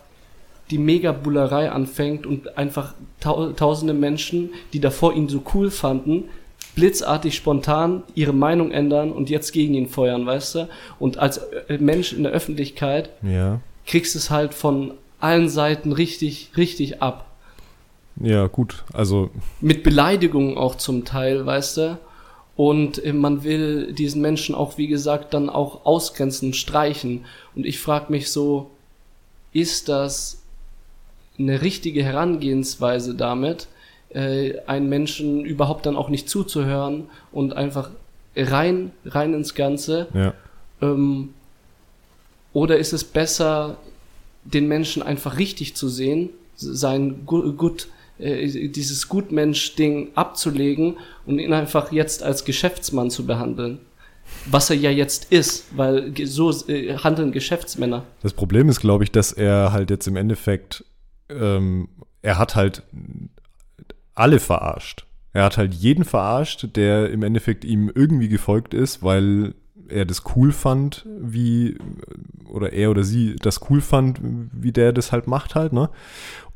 [0.72, 6.30] die Megabullerei anfängt und einfach tau tausende Menschen, die davor ihn so cool fanden,
[6.76, 10.70] blitzartig spontan ihre Meinung ändern und jetzt gegen ihn feuern, weißt du?
[11.00, 13.60] Und als äh, Mensch in der Öffentlichkeit Ja.
[13.86, 17.26] kriegst es halt von allen Seiten richtig, richtig ab.
[18.22, 18.84] Ja, gut.
[18.94, 19.30] Also,
[19.62, 21.98] Mit Beleidigungen auch zum Teil, weißt du?
[22.56, 27.26] Und äh, man will diesen Menschen auch, wie gesagt, dann auch ausgrenzen, streichen.
[27.56, 28.72] Und ich frage mich so,
[29.52, 30.42] ist das
[31.38, 33.68] eine richtige Herangehensweise damit,
[34.16, 37.90] äh, einen Menschen überhaupt dann auch nicht zuzuhören und einfach
[38.36, 40.08] rein, rein ins Ganze?
[40.14, 40.34] ja.
[40.82, 41.30] Ähm,
[42.54, 43.78] oder ist es besser,
[44.46, 51.52] den Menschen einfach richtig zu sehen, sein Gu- gut, äh, dieses Gutmensch-Ding abzulegen und ihn
[51.54, 53.80] einfach jetzt als Geschäftsmann zu behandeln?
[54.48, 58.04] Was er ja jetzt ist, weil so äh, handeln Geschäftsmänner.
[58.24, 60.84] Das Problem ist, glaube ich, dass er halt jetzt im Endeffekt,
[61.30, 61.90] ähm,
[62.22, 62.84] er hat halt
[64.16, 65.06] alle verarscht.
[65.34, 69.54] Er hat halt jeden verarscht, der im Endeffekt ihm irgendwie gefolgt ist, weil
[69.90, 71.78] er das cool fand, wie,
[72.46, 75.90] oder er oder sie das cool fand, wie der das halt macht halt, ne?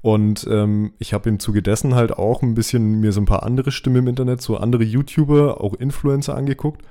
[0.02, 3.44] Und ähm, ich habe im Zuge dessen halt auch ein bisschen mir so ein paar
[3.44, 6.82] andere Stimmen im Internet, so andere YouTuber, auch Influencer angeguckt.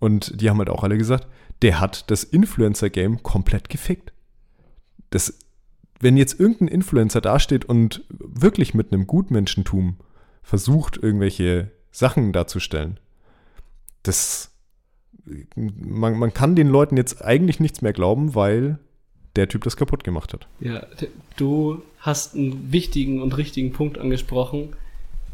[0.00, 1.26] Und die haben halt auch alle gesagt,
[1.60, 4.12] der hat das Influencer-Game komplett gefickt.
[5.10, 5.38] Das,
[6.00, 9.96] wenn jetzt irgendein Influencer dasteht und wirklich mit einem Gutmenschentum
[10.42, 12.98] versucht, irgendwelche Sachen darzustellen,
[14.02, 14.52] das,
[15.54, 18.78] man, man kann den Leuten jetzt eigentlich nichts mehr glauben, weil
[19.36, 20.46] der Typ das kaputt gemacht hat.
[20.60, 20.86] Ja,
[21.36, 24.70] du hast einen wichtigen und richtigen Punkt angesprochen.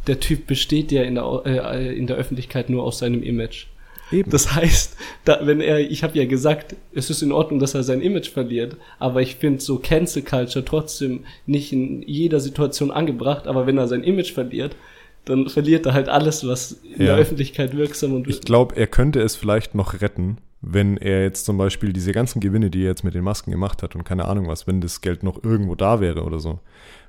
[0.06, 3.66] Der Typ besteht ja in der, äh, in der Öffentlichkeit nur aus seinem Image.
[4.12, 4.30] Eben.
[4.30, 7.82] Das heißt, da, wenn er, ich habe ja gesagt, es ist in Ordnung, dass er
[7.82, 13.46] sein Image verliert, aber ich finde so Cancel Culture trotzdem nicht in jeder Situation angebracht,
[13.46, 14.76] aber wenn er sein Image verliert,
[15.24, 17.06] dann verliert er halt alles, was in Ja.
[17.06, 21.44] der Öffentlichkeit wirksam und Ich glaube, er könnte es vielleicht noch retten, wenn er jetzt
[21.46, 24.26] zum Beispiel diese ganzen Gewinne, die er jetzt mit den Masken gemacht hat und keine
[24.26, 26.60] Ahnung was, wenn das Geld noch irgendwo da wäre oder so,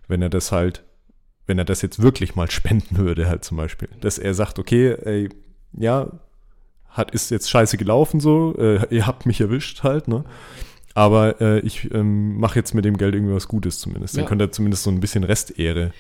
[0.08, 0.84] wenn er das halt,
[1.46, 4.96] wenn er das jetzt wirklich mal spenden würde, halt zum Beispiel, dass er sagt, okay,
[5.04, 5.30] ey,
[5.78, 6.10] ja,
[6.96, 10.24] hat, ist jetzt scheiße gelaufen so, äh, ihr habt mich erwischt halt, ne?
[10.94, 14.16] Aber äh, ich ähm, mache jetzt mit dem Geld irgendwie was Gutes zumindest.
[14.16, 14.28] Dann Ja.
[14.30, 15.92] könnte er zumindest so ein bisschen Restehre.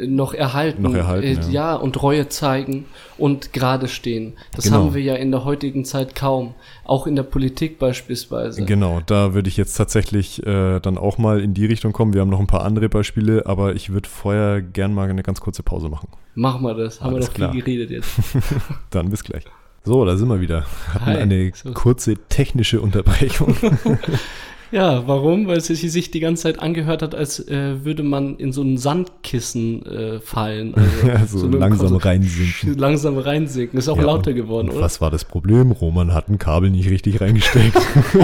[0.00, 0.82] noch erhalten.
[0.82, 1.48] Noch erhalten, äh, ja.
[1.50, 1.74] ja.
[1.74, 2.86] und Reue zeigen
[3.18, 4.34] und gerade stehen.
[4.54, 4.76] Das Genau.
[4.78, 6.54] haben wir ja in der heutigen Zeit kaum.
[6.84, 8.64] Auch in der Politik beispielsweise.
[8.64, 12.14] Genau, da würde ich jetzt tatsächlich äh, dann auch mal in die Richtung kommen.
[12.14, 15.40] Wir haben noch ein paar andere Beispiele, aber ich würde vorher gern mal eine ganz
[15.42, 16.08] kurze Pause machen.
[16.36, 17.00] Machen wir das.
[17.02, 17.52] Haben Alles wir doch klar.
[17.52, 18.10] viel geredet jetzt.
[18.90, 19.44] Dann bis gleich.
[19.86, 20.66] So, da sind wir wieder.
[20.92, 21.16] Hatten Hi.
[21.18, 21.72] eine So.
[21.72, 23.56] kurze technische Unterbrechung.
[24.72, 25.46] Ja, warum?
[25.46, 28.76] Weil es sich die ganze Zeit angehört hat, als äh, würde man in so ein
[28.78, 30.74] Sandkissen äh, fallen.
[31.06, 32.74] Also, Ja, so langsam also, reinsinken.
[32.78, 33.78] Langsam reinsinken.
[33.78, 34.80] Ist auch Ja, lauter geworden, oder?
[34.80, 35.70] Was war das Problem?
[35.72, 37.76] Roman hat ein Kabel nicht richtig reingesteckt.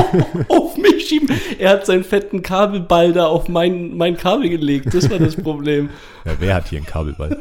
[0.48, 1.28] Auf mich schieben.
[1.58, 4.92] Er hat seinen fetten Kabelball da auf mein, mein Kabel gelegt.
[4.94, 5.90] Das war das Problem.
[6.24, 7.38] ja, wer hat hier einen Kabelball?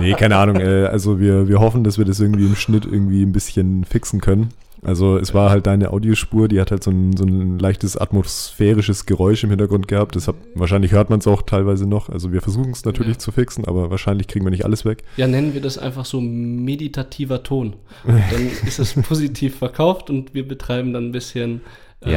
[0.00, 0.56] Nee, keine Ahnung.
[0.56, 4.20] Äh, also wir, wir hoffen, dass wir das irgendwie im Schnitt irgendwie ein bisschen fixen
[4.20, 4.50] können.
[4.82, 9.06] Also es war halt deine Audiospur, die hat halt so ein, so ein leichtes atmosphärisches
[9.06, 10.14] Geräusch im Hintergrund gehabt.
[10.14, 12.08] Deshalb, wahrscheinlich hört man es auch teilweise noch.
[12.08, 13.18] Also wir versuchen es natürlich Ja.
[13.18, 15.02] zu fixen, aber wahrscheinlich kriegen wir nicht alles weg.
[15.16, 17.74] Ja, nennen wir das einfach so meditativer Ton.
[18.06, 21.62] Dann ist es positiv verkauft und wir betreiben dann ein bisschen.
[22.00, 22.12] äh,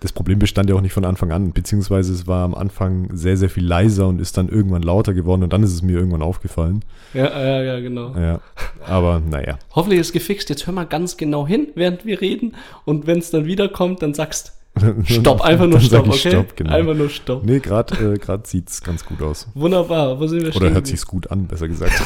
[0.00, 3.36] Das Problem bestand ja auch nicht von Anfang an, beziehungsweise es war am Anfang sehr,
[3.36, 6.22] sehr viel leiser und ist dann irgendwann lauter geworden und dann ist es mir irgendwann
[6.22, 6.82] aufgefallen.
[7.12, 8.14] Ja, ja, ja, genau.
[8.16, 8.40] Ja,
[8.86, 9.58] aber naja.
[9.74, 10.48] Hoffentlich ist es gefixt.
[10.48, 12.56] Jetzt hör mal ganz genau hin, während wir reden.
[12.86, 14.54] Und wenn es dann wiederkommt, dann sagst
[15.04, 16.30] Stopp, einfach nur Stopp, okay?
[16.30, 16.72] Stopp, genau.
[16.72, 17.44] Einfach nur Stopp.
[17.44, 19.48] Nee, gerade äh, grad sieht es ganz gut aus.
[19.54, 20.18] Wunderbar.
[20.18, 21.92] Wo sind wir Oder hört sich's gut an, besser gesagt.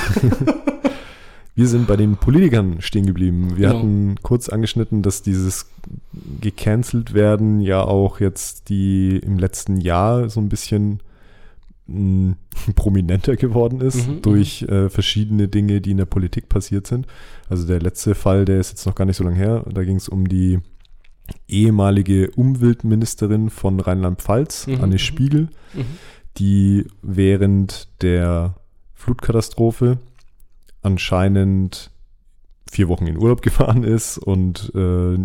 [1.57, 3.57] Wir sind bei den Politikern stehen geblieben.
[3.57, 3.79] Wir Genau.
[3.79, 5.71] hatten kurz angeschnitten, dass dieses
[6.41, 11.01] gecancelt werden ja auch jetzt die im letzten Jahr so ein bisschen
[11.87, 12.35] mh,
[12.75, 17.07] prominenter geworden ist Mhm, durch äh, verschiedene Dinge, die in der Politik passiert sind.
[17.49, 19.65] Also der letzte Fall, der ist jetzt noch gar nicht so lange her.
[19.73, 20.59] Da ging es um die
[21.49, 24.99] ehemalige Umweltministerin von Rheinland-Pfalz, Mhm, Anne mhm.
[24.99, 25.85] Spiegel Mhm.
[26.39, 28.55] die während der
[28.95, 29.99] Flutkatastrophe
[30.85, 31.91] anscheinend
[32.71, 35.17] vier Wochen in Urlaub gefahren ist und äh,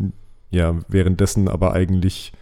[0.51, 2.33] ja, währenddessen aber eigentlich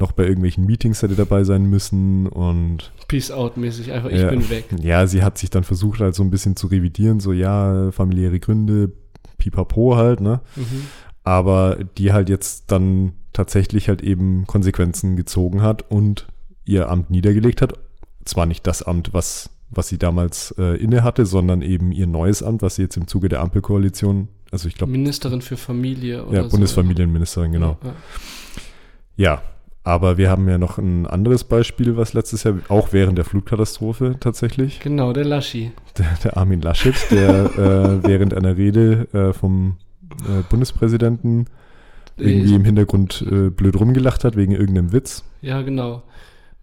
[0.00, 4.30] noch bei irgendwelchen Meetings hätte dabei sein müssen und Peace out mäßig, einfach ich ja,
[4.30, 4.64] bin weg.
[4.82, 8.40] Ja, sie hat sich dann versucht halt so ein bisschen zu revidieren, so ja, familiäre
[8.40, 8.92] Gründe,
[9.38, 10.40] pipapo halt, ne?
[10.56, 10.86] Mhm.
[11.22, 16.26] Aber die halt jetzt dann tatsächlich halt eben Konsequenzen gezogen hat und
[16.64, 17.74] ihr Amt niedergelegt hat.
[18.24, 22.42] Zwar nicht das Amt, was, was sie damals äh, inne hatte, sondern eben ihr neues
[22.42, 26.36] Amt, was sie jetzt im Zuge der Ampelkoalition, also ich glaube, Ministerin für Familie oder
[26.36, 26.50] ja, so.
[26.50, 27.78] Bundesfamilienministerin, genau.
[27.82, 27.94] Ja, ja.
[29.16, 29.42] Ja,
[29.84, 34.16] aber wir haben ja noch ein anderes Beispiel, was letztes Jahr, auch während der Flutkatastrophe
[34.18, 35.72] tatsächlich, Genau, der Laschi.
[35.98, 39.76] der, der Armin Laschet, der äh, während einer Rede äh, vom
[40.22, 41.46] äh, Bundespräsidenten
[42.16, 45.24] irgendwie im Hintergrund äh, blöd rumgelacht hat wegen irgendeinem Witz.
[45.42, 46.02] Ja, genau.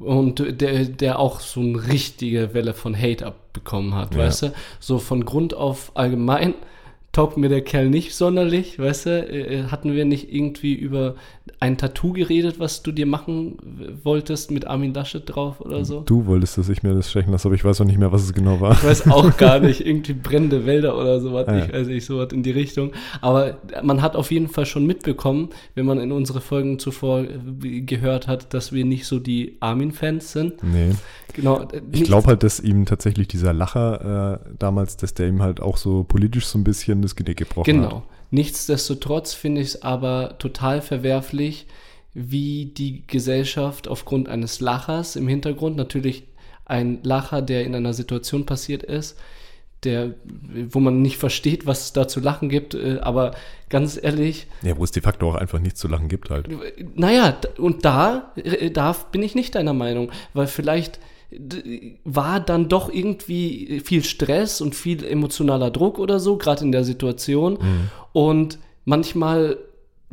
[0.01, 4.21] Und der, der auch so eine richtige Welle von Hate abbekommen hat, Ja.
[4.21, 4.53] weißt du?
[4.79, 6.53] So von Grund auf allgemein
[7.11, 9.09] taugt mir der Kerl nicht sonderlich, weißt du?
[9.11, 11.15] Äh, Hatten wir nicht irgendwie über
[11.59, 13.57] ein Tattoo geredet, was du dir machen
[14.03, 16.01] wolltest mit Armin Laschet drauf oder so?
[16.01, 18.23] Du wolltest, dass ich mir das stechen lasse, aber ich weiß auch nicht mehr, was
[18.23, 18.71] es genau war.
[18.73, 21.65] Ich weiß auch gar nicht, irgendwie brennende Wälder oder sowas, Ah, ja.
[21.65, 22.91] ich weiß nicht, sowas in die Richtung.
[23.19, 27.81] Aber man hat auf jeden Fall schon mitbekommen, wenn man in unsere Folgen zuvor äh,
[27.81, 30.63] gehört hat, dass wir nicht so die Armin-Fans sind.
[30.63, 30.91] Nee.
[31.33, 31.61] Genau.
[31.61, 35.61] äh, Ich glaube halt, dass ihm tatsächlich dieser Lacher äh, damals, dass der ihm halt
[35.61, 37.65] auch so politisch so ein bisschen das Genick gebrochen hat.
[37.89, 38.03] Genau.
[38.31, 41.67] Nichtsdestotrotz finde ich es aber total verwerflich,
[42.13, 46.23] wie die Gesellschaft aufgrund eines Lachers im Hintergrund, natürlich
[46.65, 49.17] ein Lacher, der in einer Situation passiert ist,
[49.83, 50.13] der,
[50.69, 53.31] wo man nicht versteht, was es da zu lachen gibt, äh, aber
[53.69, 56.47] ganz ehrlich, Ja, wo es de facto auch einfach nichts zu lachen gibt halt.
[56.95, 60.99] naja, und da, äh, da bin ich nicht deiner Meinung, weil vielleicht
[62.03, 66.83] war dann doch irgendwie viel Stress und viel emotionaler Druck oder so, gerade in der
[66.83, 67.57] Situation.
[68.13, 69.57] Und manchmal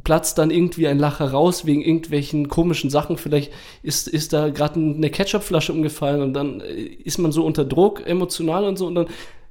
[0.04, 3.16] platzt dann irgendwie ein Lacher raus wegen irgendwelchen komischen Sachen.
[3.16, 3.52] Vielleicht
[3.82, 8.06] ist, ist da gerade eine Ketchupflasche umgefallen und dann äh, ist man so unter Druck,
[8.06, 9.06] emotional und so, und dann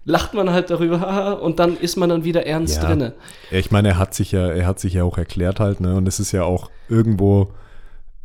[0.06, 2.88] lacht man halt darüber und dann ist man dann wieder ernst Ja.
[2.88, 3.14] drinne.
[3.52, 5.96] Ich meine, er hat sich ja, er hat sich ja auch erklärt halt, ne?
[5.96, 7.50] Und es ist ja auch irgendwo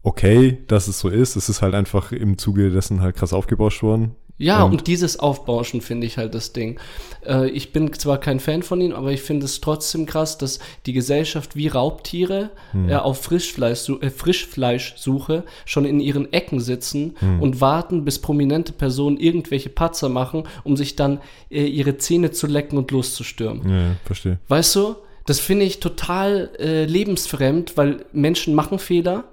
[0.02, 1.36] okay, dass es so ist.
[1.36, 4.16] Es ist halt einfach im Zuge dessen halt krass aufgebauscht worden.
[4.38, 6.80] Ja, Und- und, dieses Aufbauschen finde ich halt das Ding.
[7.24, 10.58] Äh, ich bin zwar kein Fan von ihm, aber ich finde es trotzdem krass, dass
[10.86, 12.50] die Gesellschaft wie Raubtiere
[12.88, 19.18] äh, auf Frischfleisch, äh, Frischfleischsuche schon in ihren Ecken sitzen und warten, bis prominente Personen
[19.18, 23.68] irgendwelche Patzer machen, um sich dann äh, ihre Zähne zu lecken und loszustürmen.
[23.68, 24.38] Ja, ja, verstehe.
[24.48, 29.24] Weißt du, das finde ich total äh, lebensfremd, weil Menschen machen Fehler.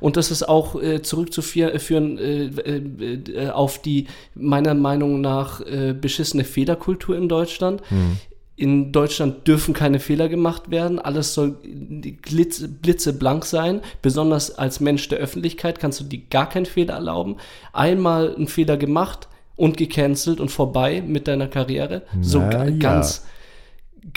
[0.00, 3.14] Und das ist auch äh, zurückzuführen äh, äh,
[3.46, 7.82] äh, auf die meiner Meinung nach äh, beschissene Fehlerkultur in Deutschland.
[8.56, 10.98] In Deutschland dürfen keine Fehler gemacht werden.
[10.98, 11.56] Alles soll
[12.22, 13.80] glitz, blitzeblank sein.
[14.02, 17.36] Besonders als Mensch der Öffentlichkeit kannst du dir gar keinen Fehler erlauben.
[17.72, 22.02] Einmal einen Fehler gemacht und gecancelt und vorbei mit deiner Karriere.
[22.20, 22.70] So Na ga- ja.
[22.78, 23.24] ganz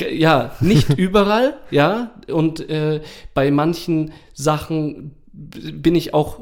[0.10, 3.02] ja, nicht überall, ja, und äh,
[3.34, 6.40] bei manchen Sachen bin ich auch,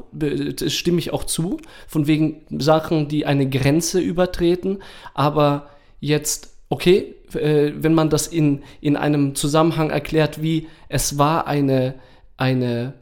[0.66, 4.78] stimme ich auch zu, von wegen Sachen, die eine Grenze übertreten,
[5.14, 5.68] aber
[6.00, 11.94] jetzt, okay, äh, wenn man das in, in einem Zusammenhang erklärt, wie es war eine,
[12.36, 12.94] eine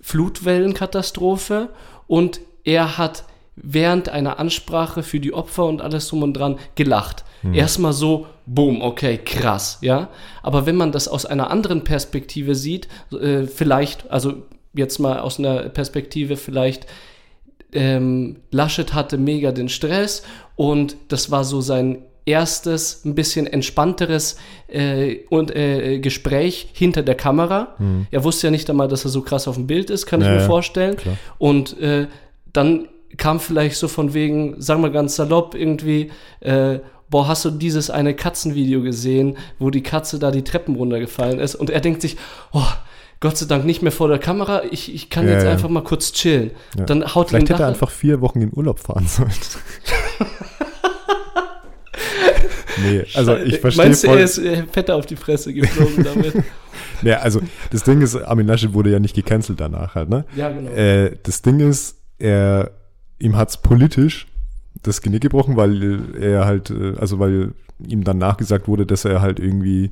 [0.00, 1.70] Flutwellenkatastrophe
[2.06, 3.24] und er hat
[3.56, 7.24] während einer Ansprache für die Opfer und alles drum und dran gelacht.
[7.54, 10.10] Erstmal so, boom, okay, krass, ja.
[10.42, 14.42] Aber wenn man das aus einer anderen Perspektive sieht, äh, vielleicht, also
[14.74, 16.86] jetzt mal aus einer Perspektive vielleicht,
[17.72, 20.22] ähm, Laschet hatte mega den Stress
[20.56, 24.36] und das war so sein erstes, ein bisschen entspannteres
[24.68, 27.76] äh, und, äh, Gespräch hinter der Kamera.
[28.10, 30.26] Er wusste ja nicht einmal, dass er so krass auf dem Bild ist, kann ich
[30.26, 30.96] Ja, mir vorstellen.
[30.96, 31.16] klar.
[31.38, 32.06] Und äh,
[32.52, 36.78] dann kam vielleicht so von wegen, sagen wir ganz salopp, irgendwie, äh,
[37.08, 41.54] boah, hast du dieses eine Katzenvideo gesehen, wo die Katze da die Treppen runtergefallen ist?
[41.56, 42.16] Und er denkt sich,
[42.52, 42.62] oh,
[43.20, 45.50] Gott sei Dank nicht mehr vor der Kamera, ich, ich kann Ja, jetzt ja.
[45.50, 46.52] einfach mal kurz chillen.
[46.78, 46.86] Ja.
[46.86, 49.30] Dann haut Vielleicht hätte er einfach vier Wochen in Urlaub fahren sollen.
[52.82, 54.18] nee, also ich verstehe Meinst du, voll.
[54.18, 54.40] er ist
[54.72, 56.34] fetter auf die Fresse geflogen damit?
[57.02, 60.24] Nee, also das Ding ist, Armin Laschet wurde ja nicht gecancelt danach halt, ne?
[60.36, 60.70] ja, genau.
[60.70, 62.70] Äh, das Ding ist, er,
[63.18, 64.26] ihm hat's politisch
[64.82, 67.52] das Genick gebrochen, weil er halt, äh, also weil
[67.86, 69.90] ihm dann nachgesagt wurde, dass er halt irgendwie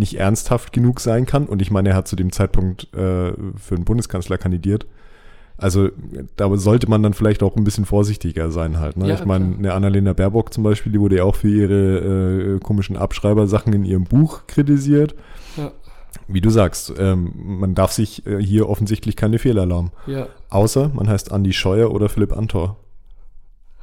[0.00, 1.46] nicht ernsthaft genug sein kann.
[1.46, 4.86] Und ich meine, er hat zu dem Zeitpunkt äh, für einen Bundeskanzler kandidiert.
[5.56, 5.90] Also
[6.36, 8.96] da sollte man dann vielleicht auch ein bisschen vorsichtiger sein halt.
[8.96, 9.08] Ne?
[9.08, 12.58] Ja, ich meine, eine Annalena Baerbock zum Beispiel, die wurde ja auch für ihre äh,
[12.60, 15.14] komischen Abschreibersachen in ihrem Buch kritisiert.
[15.58, 15.70] Ja,
[16.28, 19.92] Wie du sagst, ähm, man darf sich äh, hier offensichtlich keine Fehler erlauben.
[20.06, 22.78] ja, Außer man heißt Andi Scheuer oder Philipp Amthor.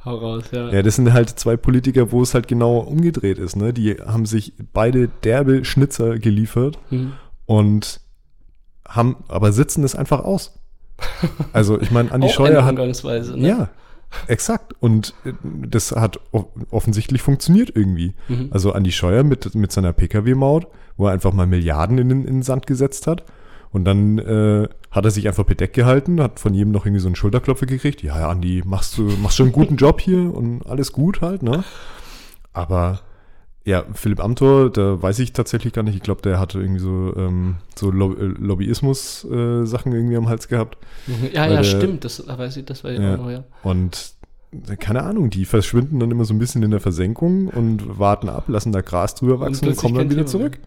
[0.04, 0.70] Hau raus, ja.
[0.70, 3.56] Ja, das sind halt zwei Politiker, wo es halt genau umgedreht ist.
[3.56, 3.72] Ne?
[3.72, 7.12] Die haben sich beide derbe Schnitzer geliefert Hm.
[7.46, 8.00] und
[8.88, 10.58] haben, aber sitzen es einfach aus.
[11.52, 12.76] Also ich meine, Andi Scheuer hat
[13.36, 13.48] ne?
[13.48, 13.68] Ja,
[14.26, 14.74] exakt.
[14.80, 16.18] Und äh, das hat
[16.70, 18.14] offensichtlich funktioniert irgendwie.
[18.28, 18.48] Mhm.
[18.50, 22.34] Also Andi Scheuer mit, mit seiner Pkw-Maut, wo er einfach mal Milliarden in, den- in
[22.36, 23.24] den Sand gesetzt hat.
[23.70, 27.08] Und dann äh, hat er sich einfach bedeckt gehalten, hat von jedem noch irgendwie so
[27.08, 28.02] einen Schulterklopfer gekriegt.
[28.02, 31.42] Ja, ja, Andi, machst du machst schon einen guten Job hier und alles gut halt,
[31.42, 31.64] ne?
[32.52, 33.00] Aber
[33.64, 35.94] ja, Philipp Amthor, da weiß ich tatsächlich gar nicht.
[35.94, 40.78] Ich glaube, der hatte irgendwie so, ähm, so Lo äh, Lobbyismus-Sachen irgendwie am Hals gehabt.
[41.06, 41.28] Mhm.
[41.32, 43.14] Ja, ja, der- stimmt, das weiß ich, das war ja, Ja.
[43.14, 43.44] auch noch, ja.
[43.62, 44.12] Und
[44.68, 48.28] äh, keine Ahnung, die verschwinden dann immer so ein bisschen in der Versenkung und warten
[48.30, 50.58] ab, lassen da Gras drüber wachsen und, plötzlich kommen dann wieder Thema zurück.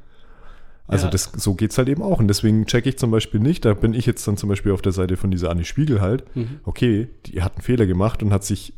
[0.91, 1.11] Also Ja.
[1.11, 2.19] das, so geht's halt eben auch.
[2.19, 4.81] Und deswegen checke ich zum Beispiel nicht, da bin ich jetzt dann zum Beispiel auf
[4.81, 6.59] der Seite von dieser Annie Spiegel halt, Mhm.
[6.65, 8.73] okay, die hat einen Fehler gemacht und hat sich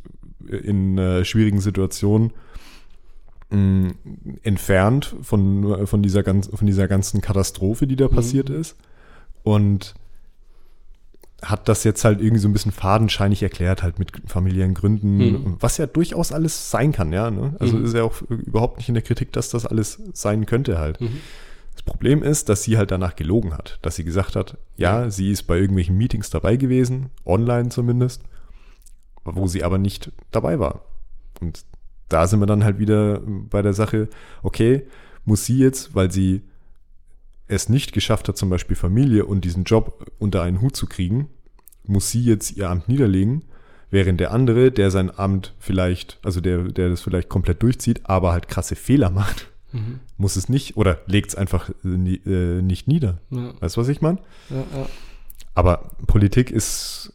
[0.48, 2.32] in äh, schwierigen Situationen
[3.50, 3.92] mh,
[4.42, 8.76] entfernt von, von, dieser ganz, von dieser ganzen Katastrophe, die da passiert ist.
[9.42, 9.94] Und
[11.42, 15.56] hat das jetzt halt irgendwie so ein bisschen fadenscheinig erklärt, halt mit familiären Gründen, Mhm.
[15.60, 17.30] was ja durchaus alles sein kann, ja.
[17.30, 17.54] Ne?
[17.58, 17.84] Also Mhm.
[17.84, 21.00] ist ja auch überhaupt nicht in der Kritik, dass das alles sein könnte halt.
[21.00, 21.18] Mhm.
[21.84, 25.44] Problem ist, dass sie halt danach gelogen hat, dass sie gesagt hat, ja, sie ist
[25.44, 28.22] bei irgendwelchen Meetings dabei gewesen, online zumindest,
[29.24, 30.86] wo sie aber nicht dabei war.
[31.40, 31.64] Und
[32.08, 34.08] da sind wir dann halt wieder bei der Sache,
[34.42, 34.86] okay,
[35.24, 36.42] muss sie jetzt, weil sie
[37.46, 41.28] es nicht geschafft hat, zum Beispiel Familie und diesen Job unter einen Hut zu kriegen,
[41.86, 43.42] muss sie jetzt ihr Amt niederlegen,
[43.90, 48.32] während der andere, der sein Amt vielleicht, also der, der das vielleicht komplett durchzieht, aber
[48.32, 50.00] halt krasse Fehler macht, Mhm.
[50.18, 53.18] muss es nicht oder legt es einfach äh, äh, nicht nieder.
[53.30, 54.18] Ja, Weißt du, was ich meine?
[54.50, 54.86] ja, ja.
[55.56, 57.12] Aber Politik ist,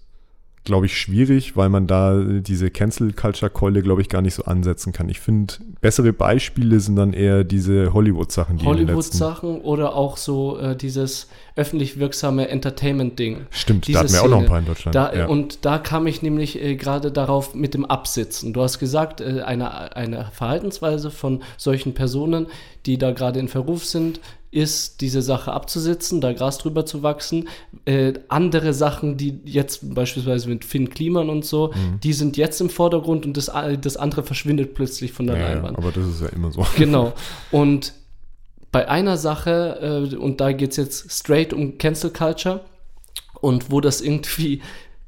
[0.70, 5.10] glaube ich, schwierig, weil man da diese Cancel-Culture-Keule, glaube ich, gar nicht so ansetzen kann.
[5.10, 8.66] Ich finde, bessere Beispiele sind dann eher diese Hollywood-Sachen, die.
[8.66, 13.48] Hollywood-Sachen oder auch so äh, dieses öffentlich wirksame Entertainment-Ding.
[13.50, 14.50] Stimmt, Diese da hatten wir auch noch ein Szene.
[14.50, 14.96] paar in Deutschland.
[14.96, 15.26] Da, ja.
[15.26, 18.54] Und da kam ich nämlich äh, gerade darauf mit dem Absitzen.
[18.54, 22.46] Du hast gesagt, äh, eine, eine Verhaltensweise von solchen Personen,
[22.86, 24.22] die da gerade in Verruf sind,
[24.52, 27.48] ist, diese Sache abzusitzen, da Gras drüber zu wachsen.
[27.86, 32.00] Äh, andere Sachen, die jetzt beispielsweise mit Finn Kliman und so, Mhm.
[32.02, 35.42] die sind jetzt im Vordergrund und das, a- das andere verschwindet plötzlich von der ja,
[35.42, 35.78] ja, Leinwand.
[35.78, 36.66] aber das ist ja immer so.
[36.78, 37.14] Genau.
[37.52, 37.94] Und
[38.72, 42.62] bei einer Sache, äh, und da geht es jetzt straight um Cancel Culture,
[43.42, 44.62] und wo das irgendwie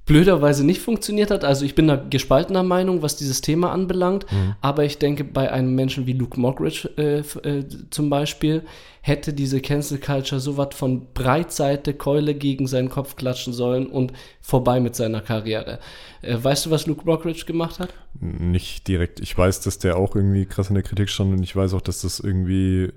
[0.06, 1.44] blöderweise nicht funktioniert hat.
[1.46, 4.26] Also ich bin da gespaltener Meinung, was dieses Thema anbelangt,
[4.62, 8.64] aber ich denke, bei einem Menschen wie Luke Mockridge äh, äh, zum Beispiel
[9.02, 14.14] hätte diese Cancel Culture so was von Breitseite Keule gegen seinen Kopf klatschen sollen und
[14.41, 15.80] vorbei mit seiner Karriere.
[16.22, 17.89] Äh, weißt du, was Luke Mockridge gemacht hat?
[18.20, 19.20] Nicht direkt.
[19.22, 21.82] Ich weiß, dass der auch irgendwie krass in der Kritik stand und ich weiß auch,
[21.82, 22.91] dass das irgendwie äh,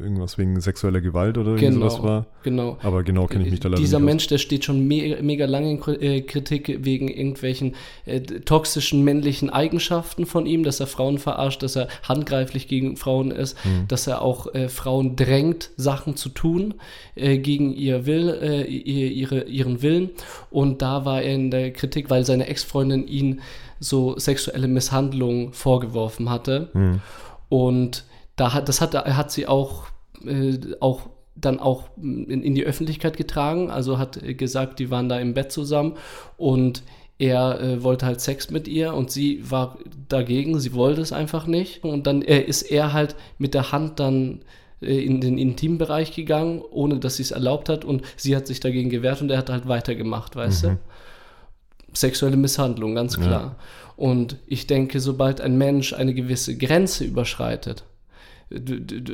[0.00, 2.26] irgendwas wegen sexueller Gewalt oder irgend sowas war.
[2.42, 2.78] genau.
[2.82, 5.44] Aber genau kenne ich mich da leider Dieser nicht Mensch, der steht schon me mega
[5.46, 7.74] lange in äh, Kritik wegen irgendwelchen
[8.06, 13.30] äh, toxischen männlichen Eigenschaften von ihm, dass er Frauen verarscht, dass er handgreiflich gegen Frauen
[13.30, 13.86] ist, Mhm.
[13.88, 15.41] dass er auch äh, Frauen drängt,
[15.76, 16.74] Sachen zu tun
[17.14, 20.10] äh, gegen ihr Will, äh, ihr, ihre, ihren Willen.
[20.50, 23.40] Und da war er in der Kritik, weil seine Ex-Freundin ihn
[23.80, 26.70] so sexuelle Misshandlungen vorgeworfen hatte.
[26.72, 27.00] Mhm.
[27.48, 28.04] Und
[28.36, 29.86] da hat, das hat, hat sie auch,
[30.24, 33.70] äh, auch dann auch in, in die Öffentlichkeit getragen.
[33.70, 35.96] Also hat gesagt, die waren da im Bett zusammen
[36.36, 36.82] und
[37.22, 39.78] er äh, wollte halt Sex mit ihr und sie war
[40.08, 41.84] dagegen, sie wollte es einfach nicht.
[41.84, 44.40] Und dann äh, ist er halt mit der Hand dann
[44.82, 48.90] in den Intimbereich gegangen, ohne dass sie es erlaubt hat und sie hat sich dagegen
[48.90, 50.78] gewehrt und er hat halt weitergemacht, weißt du?
[51.94, 53.22] Sexuelle Misshandlung, ganz Ja.
[53.22, 53.56] klar.
[53.96, 57.84] Und ich denke, sobald ein Mensch eine gewisse Grenze überschreitet,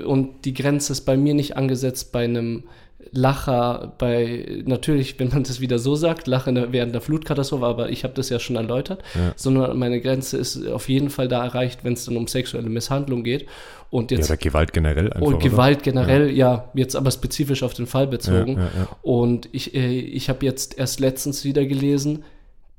[0.05, 2.65] und die Grenze ist bei mir nicht angesetzt bei einem
[3.13, 8.03] Lacher, bei, natürlich, wenn man das wieder so sagt, der- während der Flutkatastrophe, aber ich
[8.05, 9.33] habe das ja schon erläutert, Ja.
[9.37, 13.23] sondern meine Grenze ist auf jeden Fall da erreicht, wenn es dann um sexuelle Misshandlung
[13.23, 13.47] geht.
[13.91, 15.21] Und Ja, jetzt oder Gewalt generell einfach.
[15.27, 15.49] und oder?
[15.49, 16.69] Gewalt generell, ja.
[16.75, 18.53] jetzt aber spezifisch auf den Fall bezogen.
[18.59, 18.89] Ja, ja, ja.
[19.03, 22.25] Und ich, äh, ich habe jetzt erst letztens wieder gelesen,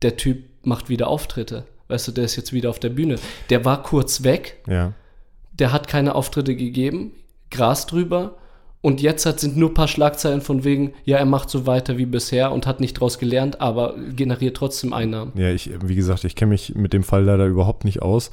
[0.04, 1.66] der Typ macht wieder Auftritte.
[1.88, 3.16] Weißt du, der ist jetzt wieder auf der Bühne.
[3.50, 4.94] Der war kurz weg, Ja.
[5.54, 7.14] der hat keine Auftritte gegeben,
[7.50, 8.36] Gras drüber
[8.82, 11.98] Und jetzt hat, sind nur ein paar Schlagzeilen von wegen, ja, er macht so weiter
[11.98, 15.34] wie bisher und hat nicht draus gelernt, aber generiert trotzdem Einnahmen.
[15.36, 18.32] Ja, ich, wie gesagt, ich kenne mich mit dem Fall leider überhaupt nicht aus.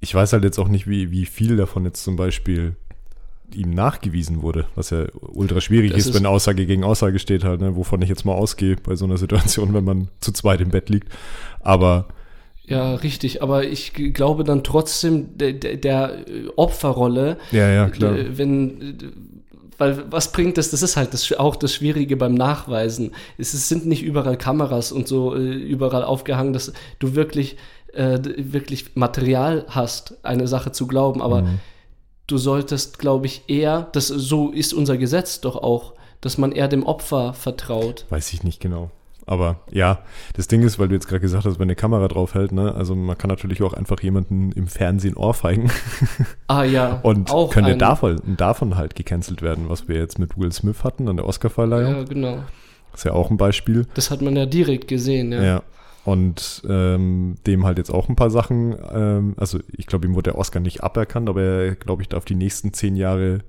[0.00, 2.76] Ich weiß halt jetzt auch nicht, wie, wie viel davon jetzt zum Beispiel
[3.54, 7.60] ihm nachgewiesen wurde, was ja ultra schwierig ist, ist- wenn Aussage gegen Aussage steht halt,
[7.60, 10.68] ne, wovon ich jetzt mal ausgehe bei so einer Situation, wenn man zu zweit im
[10.70, 11.08] Bett liegt.
[11.60, 12.08] Aber
[12.66, 16.18] Ja, richtig, aber ich glaube dann trotzdem der, der, der
[16.56, 18.14] Opferrolle, ja, ja, klar.
[18.32, 18.98] wenn,
[19.78, 20.70] weil was bringt das?
[20.70, 23.12] Das ist halt das, auch das Schwierige beim Nachweisen.
[23.38, 27.56] Es ist, sind nicht überall Kameras und so äh, überall aufgehangen, dass du wirklich,
[27.98, 28.18] äh,
[28.52, 31.58] wirklich Material hast, eine Sache zu glauben, aber Mhm.
[32.26, 36.68] du solltest, glaube ich, eher, das so ist unser Gesetz doch auch, dass man eher
[36.68, 38.04] dem Opfer vertraut.
[38.10, 38.90] Weiß ich nicht genau.
[39.26, 39.98] Aber ja,
[40.34, 42.74] das Ding ist, weil du jetzt gerade gesagt hast, wenn eine Kamera drauf hält, ne,
[42.74, 45.70] also man kann natürlich auch einfach jemanden im Fernsehen ohrfeigen
[46.46, 50.38] Ah ja, und auch könnte ein- davon, davon halt gecancelt werden, was wir jetzt mit
[50.38, 51.94] Will Smith hatten an der Oscarverleihung.
[51.96, 52.38] Ja, genau.
[52.94, 53.86] Ist ja auch ein Beispiel.
[53.92, 55.42] Das hat man ja direkt gesehen, ja.
[55.44, 55.62] Ja.
[56.08, 60.30] Und ähm, dem halt jetzt auch ein paar Sachen, ähm, also ich glaube, ihm wurde
[60.30, 63.40] der Oscar nicht aberkannt, aber er, glaube ich, darf die nächsten zehn Jahre,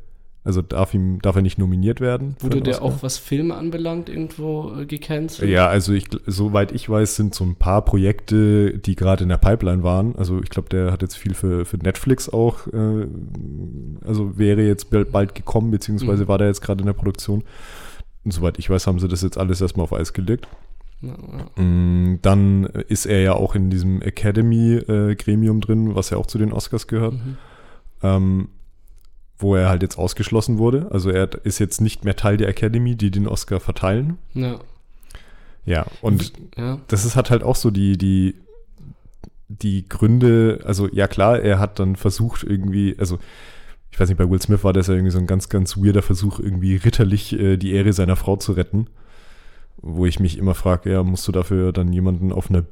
[0.44, 2.36] also darf ihm, darf er nicht nominiert werden.
[2.42, 2.86] Wurde der Oscar.
[2.98, 5.50] auch, was Filme anbelangt, irgendwo äh, gecancelt?
[5.50, 9.38] Ja, also ich, soweit ich weiß, sind so ein paar Projekte, die gerade in der
[9.38, 10.18] Pipeline waren.
[10.18, 13.08] Also ich glaube, der hat jetzt viel für, für Netflix auch, äh,
[14.06, 16.28] also wäre jetzt bald bald gekommen, beziehungsweise Mhm.
[16.28, 17.44] war der jetzt gerade in der Produktion.
[18.26, 20.46] Und soweit ich weiß, haben sie das jetzt alles erstmal auf Eis gelegt.
[21.02, 26.52] Mm, Dann ist er ja auch in diesem Academy-Gremium drin, was ja auch zu den
[26.52, 27.38] Oscars gehört, Mhm.
[28.04, 28.50] ähm,
[29.38, 30.88] wo er halt jetzt ausgeschlossen wurde.
[30.92, 34.18] Also er ist jetzt nicht mehr Teil der Academy, die den Oscar verteilen.
[34.34, 34.60] ja.
[35.66, 36.80] Ja, und ja.
[36.88, 38.34] das ist hat halt auch so die, die,
[39.50, 43.20] die Gründe, also ja klar, er hat dann versucht irgendwie, also
[43.92, 46.02] ich weiß nicht, bei Will Smith war das ja irgendwie so ein ganz, ganz weirder
[46.02, 48.88] Versuch, irgendwie ritterlich äh, die Ehre seiner Frau zu retten.
[49.82, 52.66] Wo ich mich immer frage, ja, musst du dafür dann jemanden auf einer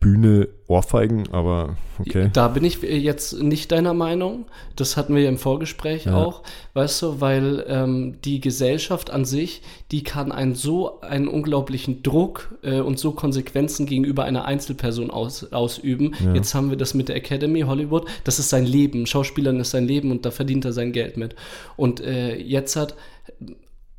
[0.00, 1.28] Bühne ohrfeigen?
[1.32, 2.28] Aber okay.
[2.32, 4.44] Da bin ich jetzt nicht deiner Meinung.
[4.76, 6.16] Das hatten wir ja im Vorgespräch Ja.
[6.16, 6.42] auch,
[6.74, 9.62] weißt du, weil ähm, die Gesellschaft an sich,
[9.92, 15.52] die kann einen so einen unglaublichen Druck äh, und so Konsequenzen gegenüber einer Einzelperson aus,
[15.52, 16.14] ausüben.
[16.22, 16.34] Ja.
[16.34, 18.06] Jetzt haben wir das mit der Academy Hollywood.
[18.24, 19.06] Das ist sein Leben.
[19.06, 21.34] Schauspielern ist sein Leben und da verdient er sein Geld mit.
[21.76, 22.94] Und äh, jetzt hat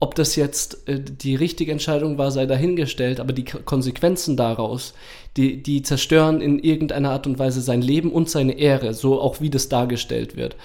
[0.06, 4.93] ob das jetzt äh, die richtige Entscheidung war, sei dahingestellt, aber die K- Konsequenzen daraus,
[5.36, 9.41] die, die zerstören in irgendeiner Art und Weise sein Leben und seine Ehre, so auch
[9.41, 10.56] wie das dargestellt wird.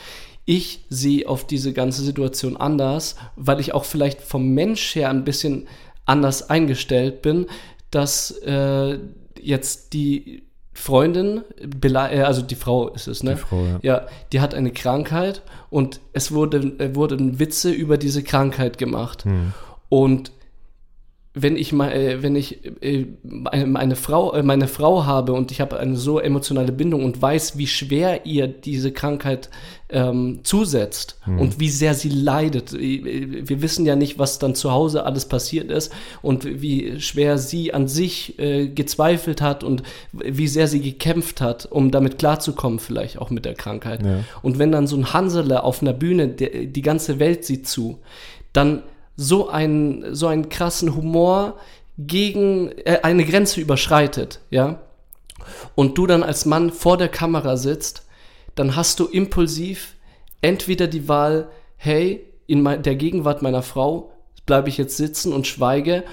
[0.44, 5.24] Ich sehe auf diese ganze Situation anders, weil ich auch vielleicht vom Mensch her ein
[5.24, 5.66] bisschen
[6.04, 7.46] anders eingestellt bin,
[7.90, 8.98] dass äh,
[9.40, 10.42] jetzt die
[10.72, 11.42] Freundin,
[11.82, 13.34] äh, also die Frau ist es, ne?
[13.34, 13.78] Die Frau, ja.
[13.82, 19.24] Ja, die hat eine Krankheit und es wurde, äh, wurden Witze über diese Krankheit gemacht.
[19.24, 19.52] Hm.
[19.88, 20.32] Und
[21.32, 23.06] wenn ich mal, äh, wenn ich äh,
[23.44, 27.22] eine, eine Frau, äh, meine Frau habe und ich habe eine so emotionale Bindung und
[27.22, 29.48] weiß, wie schwer ihr diese Krankheit
[29.90, 32.72] ähm, zusetzt und wie sehr sie leidet.
[32.72, 37.38] Äh, Wir wissen ja nicht, was dann zu Hause alles passiert ist und wie schwer
[37.38, 42.80] sie an sich äh, gezweifelt hat und wie sehr sie gekämpft hat, um damit klarzukommen,
[42.80, 44.04] vielleicht auch mit der Krankheit.
[44.04, 44.24] Ja.
[44.42, 47.98] Und wenn dann so ein Hansele auf einer Bühne, der, die ganze Welt sieht zu,
[48.52, 48.82] dann
[49.20, 51.58] so einen, so einen krassen Humor
[51.98, 54.80] gegen äh, eine Grenze überschreitet, ja,
[55.74, 58.06] und du dann als Mann vor der Kamera sitzt,
[58.54, 59.94] dann hast du impulsiv
[60.40, 64.10] entweder die Wahl, hey, in der Gegenwart meiner Frau
[64.46, 66.04] bleibe ich jetzt sitzen und schweige,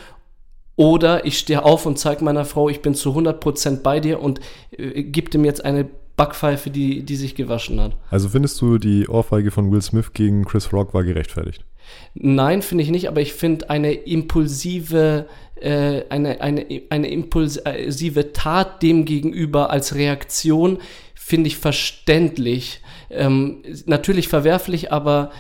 [0.76, 4.42] oder ich stehe auf und zeige meiner Frau, ich bin zu 100% bei dir und
[4.72, 7.96] äh, gib dem jetzt eine Backpfeife, die, die sich gewaschen hat.
[8.10, 11.64] Also findest du, die Ohrfeige von Will Smith gegen Chris Rock war gerechtfertigt?
[12.14, 18.82] Nein, finde ich nicht, aber ich finde eine impulsive, äh, eine, eine, eine impulsive Tat
[18.82, 20.80] dem gegenüber als Reaktion
[21.28, 22.82] finde ich verständlich.
[23.10, 25.32] Ähm, natürlich verwerflich, aber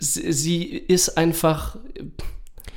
[0.00, 1.76] sie, ist einfach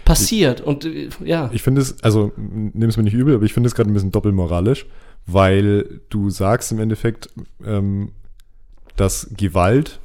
[0.05, 1.49] passiert und äh, ja.
[1.53, 3.93] Ich finde es, also nimm es mir nicht übel, aber ich finde es gerade ein
[3.95, 4.85] bisschen doppelmoralisch,
[5.25, 7.29] weil du sagst im Endeffekt,
[7.65, 8.11] ähm,
[8.95, 10.00] dass Gewalt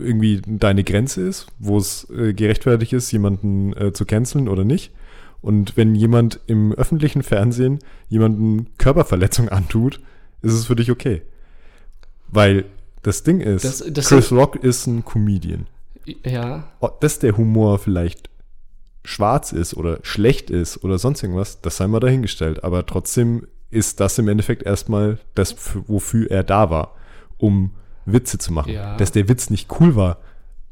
[0.00, 4.92] irgendwie deine Grenze ist, wo es äh, gerechtfertigt ist, jemanden äh, zu canceln oder nicht.
[5.42, 10.00] Und wenn jemand im öffentlichen Fernsehen jemanden Körperverletzung antut,
[10.42, 11.22] ist es für dich okay.
[12.28, 12.64] Weil
[13.02, 15.66] das Ding ist, Das- das Chris sind- Rock ist ein Comedian.
[16.24, 16.72] ja.
[16.80, 18.30] Ob dass der Humor vielleicht
[19.04, 22.64] schwarz ist oder schlecht ist oder sonst irgendwas, das sei mal dahingestellt.
[22.64, 26.94] Aber trotzdem ist das im Endeffekt erstmal das, für- wofür er da war,
[27.38, 27.72] um
[28.06, 28.72] Witze zu machen.
[28.72, 28.96] Ja.
[28.96, 30.18] Dass der Witz nicht cool war,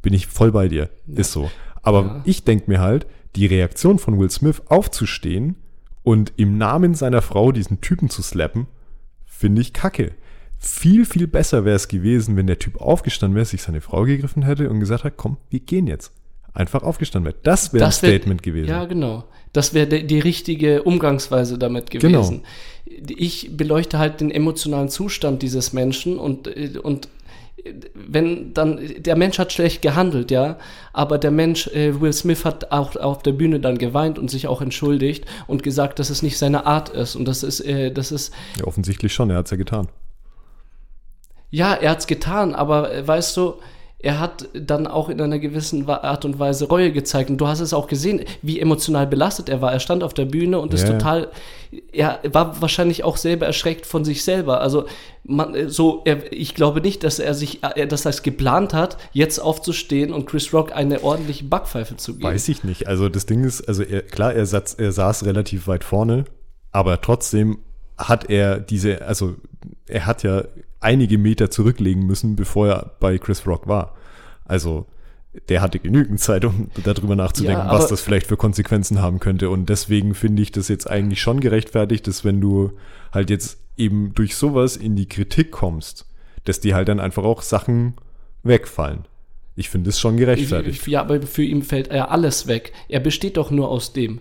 [0.03, 0.91] Bin ich voll bei dir.
[1.07, 1.51] Ist so.
[1.82, 2.22] Aber Ja.
[2.26, 3.07] ich denke mir halt,
[3.37, 5.55] die Reaktion von Will Smith aufzustehen
[6.03, 8.66] und im Namen seiner Frau diesen Typen zu slappen,
[9.24, 10.12] finde ich kacke.
[10.59, 14.43] Viel, viel besser wäre es gewesen, wenn der Typ aufgestanden wäre, sich seine Frau gegriffen
[14.43, 16.12] hätte und gesagt hat, komm, wir gehen jetzt.
[16.53, 17.41] Einfach aufgestanden wäre.
[17.43, 18.68] Das wäre ein Das wär- Statement gewesen.
[18.68, 19.24] Ja, genau.
[19.55, 22.20] Das wäre die, richtige Umgangsweise damit Genau.
[22.20, 22.43] gewesen.
[23.09, 27.09] Ich beleuchte halt den emotionalen Zustand dieses Menschen und, äh, und
[27.95, 30.59] wenn dann, der Mensch hat schlecht gehandelt, ja,
[30.93, 34.47] aber der Mensch, äh, Will Smith hat auch auf der Bühne dann geweint und sich
[34.49, 38.13] auch entschuldigt und gesagt, dass es nicht seine Art ist und das ist, äh, das
[38.13, 39.89] ist, Ja, offensichtlich schon, er hat es ja getan.
[41.51, 43.55] ja, er hat's getan, aber äh, weißt du,
[43.99, 47.30] er hat dann auch in einer gewissen Art und Weise Reue gezeigt.
[47.30, 49.72] Und du hast es auch gesehen, wie emotional belastet er war.
[49.72, 50.99] Er stand auf der Bühne und ist Ja, ja.
[50.99, 51.28] total,
[51.90, 54.61] er war wahrscheinlich auch selber erschreckt von sich selber.
[54.61, 54.84] Also
[55.24, 58.99] man, so, er, ich glaube nicht, dass er sich, äh, dass er es geplant hat,
[59.12, 62.24] jetzt aufzustehen und Chris Rock eine ordentliche Backpfeife zu geben.
[62.24, 62.86] Weiß ich nicht.
[62.86, 66.26] Also das Ding ist, also er, klar, er, satz, er saß relativ weit vorne,
[66.72, 67.59] aber trotzdem
[67.97, 69.36] hat er diese, also
[69.86, 70.45] er hat ja
[70.85, 73.95] einige Meter zurücklegen müssen, bevor er bei Chris Rock war.
[74.45, 74.87] Also
[75.49, 79.51] der hatte genügend Zeit, um darüber nachzudenken, Ja, was das vielleicht für Konsequenzen haben könnte.
[79.51, 82.72] Und deswegen finde ich das jetzt eigentlich schon gerechtfertigt, dass wenn du
[83.12, 86.07] halt jetzt eben durch sowas in die Kritik kommst,
[86.45, 87.95] dass dir halt dann einfach auch Sachen
[88.45, 89.07] wegfallen.
[89.57, 90.87] Ich finde es schon gerechtfertigt.
[90.87, 92.72] Ja, aber für ihn fällt ja alles weg.
[92.89, 94.20] Er besteht doch nur aus dem.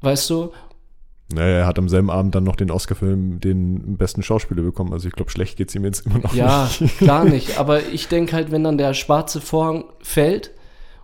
[0.00, 0.52] Weißt du?
[1.32, 4.92] Naja, er hat am selben Abend dann noch den Oscar-Film den besten Schauspieler bekommen.
[4.92, 6.98] Also ich glaube, schlecht geht's ihm jetzt immer noch Ja, nicht.
[7.06, 7.58] gar nicht.
[7.58, 10.50] Aber ich denke halt, wenn dann der schwarze Vorhang fällt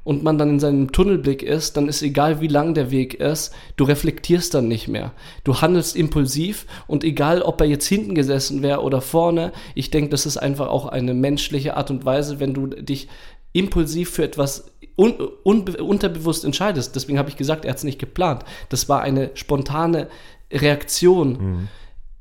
[0.02, 3.52] und man dann in seinem Tunnelblick ist, dann ist egal, wie lang der Weg ist,
[3.76, 5.12] du reflektierst dann nicht mehr.
[5.44, 10.10] Du handelst impulsiv und egal, ob er jetzt hinten gesessen wäre oder vorne, ich denke,
[10.10, 13.08] das ist einfach auch eine menschliche Art und Weise, wenn du dich
[13.52, 16.96] impulsiv für etwas un unbe unterbewusst entscheidest.
[16.96, 18.44] Deswegen habe ich gesagt, er hat es nicht geplant.
[18.68, 20.08] Das war eine spontane
[20.52, 21.68] Reaktion.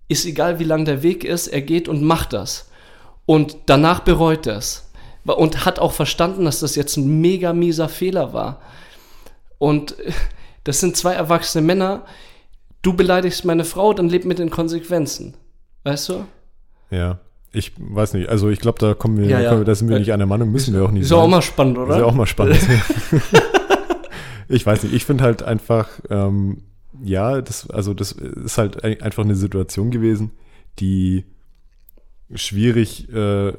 [0.07, 2.69] Ist egal, wie lang der Weg ist, er geht und macht das.
[3.25, 4.91] Und danach bereut er es.
[5.23, 8.61] Und hat auch verstanden, dass das jetzt ein mega mieser Fehler war.
[9.57, 9.95] Und
[10.63, 12.05] das sind zwei erwachsene Männer.
[12.81, 15.35] Du beleidigst meine Frau, dann leb mit den Konsequenzen.
[15.83, 16.25] Weißt du?
[16.91, 17.19] Ja,
[17.55, 18.29] ich weiß nicht.
[18.29, 19.49] Also ich glaube, da kommen wir, Ja, ja.
[19.49, 21.27] kommen wir- da sind wir nicht einer Meinung, müssen wir auch nicht Ist ja auch
[21.27, 21.93] mal spannend, oder?
[21.95, 22.59] Ist ja auch mal spannend.
[24.47, 26.57] ich weiß nicht, ich finde halt einfach, ähm,
[27.03, 30.31] ja, das, also das ist halt ein- einfach eine Situation gewesen,
[30.79, 31.25] die
[32.33, 33.53] schwierig äh,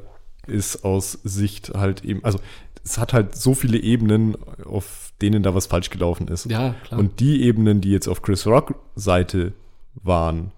[0.47, 2.38] ist aus Sicht halt eben, also
[2.84, 6.47] es hat halt so viele Ebenen, auf denen da was falsch gelaufen ist.
[6.51, 7.01] Ja, klar.
[7.01, 9.53] Und die Ebenen, die jetzt auf Chris Rock Seite
[9.94, 10.53] waren,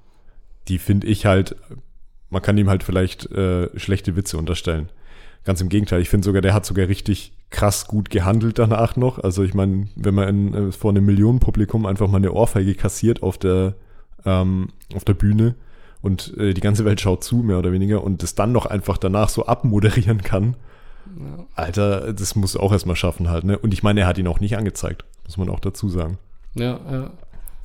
[0.69, 1.57] die finde ich halt,
[2.31, 4.89] man kann ihm halt vielleicht äh, schlechte Witze unterstellen.
[5.45, 9.19] Ganz im Gegenteil, ich finde sogar, der hat sogar richtig krass gut gehandelt danach noch.
[9.19, 13.23] Also ich meine, wenn man in, äh, vor einem Millionenpublikum einfach mal eine Ohrfeige kassiert
[13.23, 13.75] auf der,
[14.27, 15.55] ähm, auf der Bühne
[16.03, 18.99] und äh, die ganze Welt schaut zu, mehr oder weniger, und das dann noch einfach
[18.99, 20.57] danach so abmoderieren kann,
[21.55, 23.59] Alter, das muss auch erstmal schaffen halt, ne?
[23.59, 26.19] Und ich meine, er hat ihn auch nicht angezeigt, muss man auch dazu sagen.
[26.55, 27.11] ja, ja.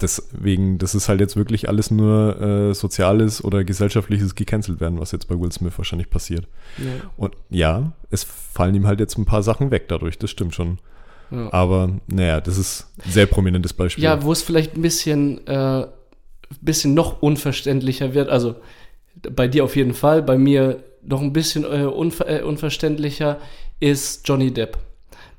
[0.03, 5.13] Deswegen, das ist halt jetzt wirklich alles nur äh, soziales oder gesellschaftliches gecancelt werden, was
[5.13, 6.45] jetzt bei Will Smith wahrscheinlich passiert.
[6.77, 7.09] ja.
[7.15, 10.79] Und ja, es fallen ihm halt jetzt ein paar Sachen weg dadurch, das stimmt schon.
[11.31, 11.51] Ja.
[11.53, 14.03] Aber naja, das ist ein sehr prominentes Beispiel.
[14.03, 15.87] Ja, wo es vielleicht ein bisschen, äh,
[16.59, 18.29] bisschen noch unverständlicher wird.
[18.29, 18.55] Also
[19.31, 23.39] bei dir auf jeden Fall, bei mir noch ein bisschen äh, unver äh, unverständlicher
[23.79, 24.77] ist Johnny Depp.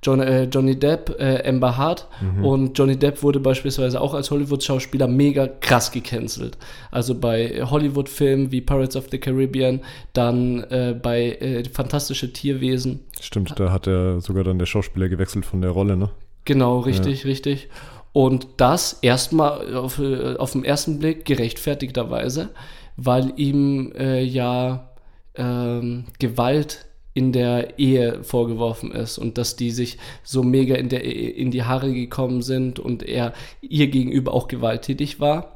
[0.05, 2.07] John, äh, Johnny Depp, äh, Amber Hart
[2.43, 6.59] und Johnny Depp wurde beispielsweise auch als Hollywood-Schauspieler mega krass gecancelt.
[6.91, 9.81] Also bei Hollywood-Filmen wie Pirates of the Caribbean,
[10.13, 15.47] dann äh, bei äh, Fantastische Tierwesen, Stimmt, da hat er sogar dann der Schauspieler gewechselt
[15.47, 16.11] von der Rolle, ne?
[16.45, 17.69] Genau, richtig, richtig.
[18.13, 22.51] Und das erstmal auf, äh, auf den ersten Blick gerechtfertigterweise,
[22.97, 24.91] weil ihm äh, ja
[25.35, 31.05] ähm, Gewalt in der Ehe vorgeworfen ist und dass die sich so mega in, der,
[31.05, 35.55] in die Haare gekommen sind und er ihr gegenüber auch gewalttätig war.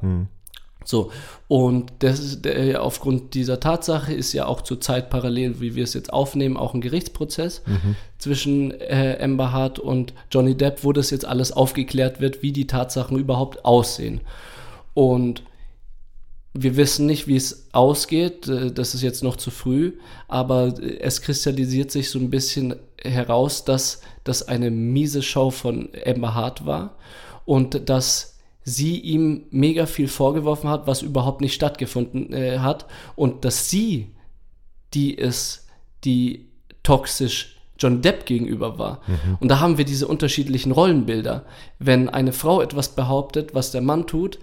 [0.85, 1.11] So,
[1.49, 5.93] und das ist, äh, aufgrund dieser Tatsache ist ja auch zurzeit parallel, wie wir es
[5.93, 7.61] jetzt aufnehmen, auch ein Gerichtsprozess
[8.17, 12.67] zwischen äh, Amber Hart und Johnny Depp, wo das jetzt alles aufgeklärt wird, wie die
[12.67, 14.21] Tatsachen überhaupt aussehen.
[14.93, 15.43] Und
[16.53, 19.93] wir wissen nicht, wie es ausgeht, äh, das ist jetzt noch zu früh,
[20.27, 25.89] aber äh, es kristallisiert sich so ein bisschen heraus, dass das eine miese Show von
[26.05, 26.95] Amber Hart war
[27.45, 32.85] und dass sie ihm mega viel vorgeworfen hat, was überhaupt nicht stattgefunden äh, hat
[33.15, 34.11] und dass sie
[34.93, 35.67] die ist,
[36.03, 36.47] die
[36.83, 39.01] toxisch John Depp gegenüber war.
[39.39, 41.45] Und da haben wir diese unterschiedlichen Rollenbilder.
[41.77, 44.37] Wenn eine Frau etwas behauptet, was der Mann tut,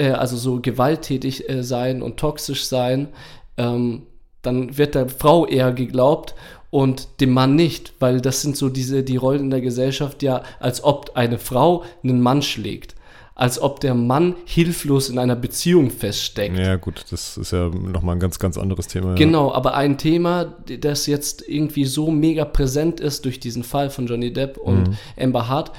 [0.00, 3.08] äh, also so gewalttätig äh, sein und toxisch sein,
[3.56, 4.02] ähm,
[4.42, 6.34] dann wird der Frau eher geglaubt
[6.70, 10.42] und dem Mann nicht, weil das sind so diese die Rollen in der Gesellschaft ja,
[10.58, 12.94] als ob eine Frau einen Mann schlägt,
[13.34, 16.56] als ob der Mann hilflos in einer Beziehung feststeckt.
[16.56, 19.16] Ja, gut, das ist ja nochmal ein ganz, ganz anderes Thema.
[19.16, 24.06] Genau, aber ein Thema, das jetzt irgendwie so mega präsent ist durch diesen Fall von
[24.06, 25.72] Johnny Depp und Amber Hart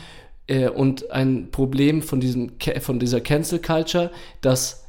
[0.51, 4.85] äh, und ein Problem von, diesem, von dieser Cancel Culture, dass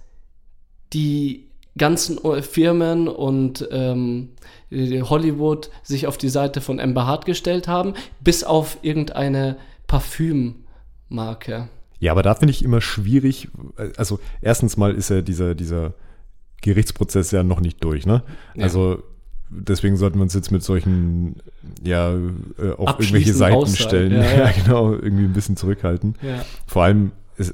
[0.93, 1.47] die
[1.79, 4.31] ganzen Firmen und ähm,
[4.71, 9.57] Hollywood sich auf die Seite von Amber Hart gestellt haben, bis auf irgendeine
[9.87, 11.69] Parfümmarke.
[11.99, 13.49] Ja, aber da finde ich immer schwierig.
[13.97, 15.95] Also, erstens mal ist ja dieser, dieser
[16.61, 18.23] Gerichtsprozess ja noch nicht durch, ne?
[18.55, 18.65] Ja.
[18.65, 19.03] Also,
[19.55, 21.37] deswegen sollten wir uns jetzt mit solchen,
[21.83, 24.13] ja, äh, auf irgendwelche Seiten Aussagen, stellen.
[24.13, 24.53] ja, Ja, ja.
[24.65, 26.15] genau, irgendwie ein bisschen zurückhalten.
[26.23, 26.45] Ja.
[26.67, 27.13] Vor allem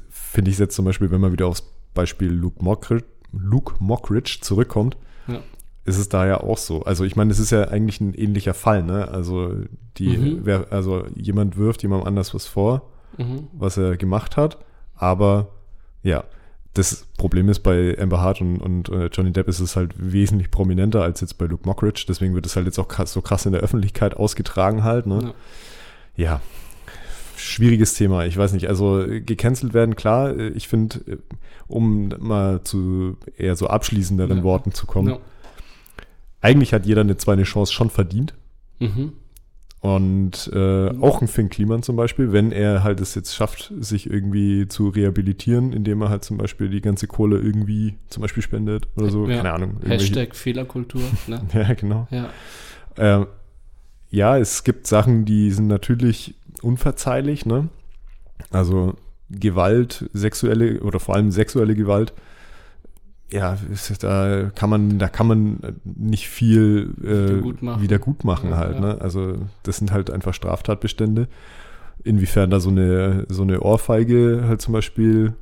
[0.09, 4.39] finde ich es jetzt zum Beispiel, wenn man wieder aufs Beispiel Luke Mockridge, Luke Mockridge
[4.41, 4.97] zurückkommt,
[5.27, 5.39] Ja.
[5.85, 6.83] ist es da ja auch so.
[6.83, 9.07] Also ich meine, es ist ja eigentlich ein ähnlicher Fall, ne?
[9.07, 9.53] Also
[9.97, 10.39] die, Mhm.
[10.43, 12.83] wer, also jemand wirft jemandem anders was vor,
[13.17, 13.47] Mhm.
[13.53, 14.57] was er gemacht hat,
[14.95, 15.49] aber
[16.03, 16.23] ja,
[16.79, 20.49] das Problem ist bei Amber Hart und, und äh, Johnny Depp ist es halt wesentlich
[20.49, 23.45] prominenter als jetzt bei Luke Mockridge, deswegen wird es halt jetzt auch krass, so krass
[23.45, 25.33] in der Öffentlichkeit ausgetragen halt, ne?
[26.15, 26.23] Ja.
[26.25, 26.41] ja,
[27.35, 28.25] schwieriges Thema.
[28.25, 30.37] Ich weiß nicht, also äh, gecancelt werden, klar.
[30.37, 31.17] Äh, Ich finde, äh,
[31.67, 34.43] um mal zu eher so abschließenderen Ja.
[34.43, 35.19] Worten zu kommen, Ja.
[36.41, 38.33] eigentlich hat jeder eine zweite Chance schon verdient.
[38.79, 39.13] Mhm.
[39.81, 44.09] Und äh, auch ein Finn Kliman zum Beispiel, wenn er halt es jetzt schafft, sich
[44.09, 48.89] irgendwie zu rehabilitieren, indem er halt zum Beispiel die ganze Kohle irgendwie zum Beispiel spendet
[48.97, 49.37] oder so, Ja.
[49.37, 49.77] keine Ahnung.
[49.85, 51.01] Hashtag Fehlerkultur.
[51.27, 51.41] Ne?
[51.53, 52.07] Ja, genau.
[52.11, 52.29] Ja.
[52.97, 53.27] Ähm,
[54.09, 57.69] ja, es gibt Sachen, die sind natürlich unverzeihlich, ne?
[58.51, 58.95] Also
[59.29, 62.13] Gewalt, sexuelle oder vor allem sexuelle Gewalt.
[63.31, 68.51] Ja, ist, da kann man, da kann man nicht viel äh, gut wieder gut machen
[68.51, 68.81] Ja, halt, ja.
[68.81, 68.97] ne?
[69.01, 71.27] Also das sind halt einfach Straftatbestände.
[72.03, 75.35] Inwiefern da so eine so eine Ohrfeige halt zum Beispiel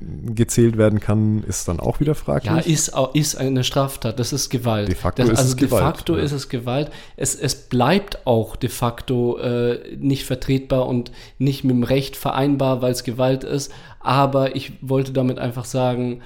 [0.00, 2.52] gezählt werden kann, ist dann auch wieder fraglich.
[2.52, 4.88] Ja, ist, ist eine Straftat, das ist Gewalt.
[4.88, 6.22] De facto das, ist also es de Gewalt, facto ja.
[6.22, 6.90] ist es Gewalt.
[7.16, 12.82] Es, es bleibt auch de facto äh, nicht vertretbar und nicht mit dem Recht vereinbar,
[12.82, 13.72] weil es Gewalt ist.
[14.00, 16.20] Aber ich wollte damit einfach sagen,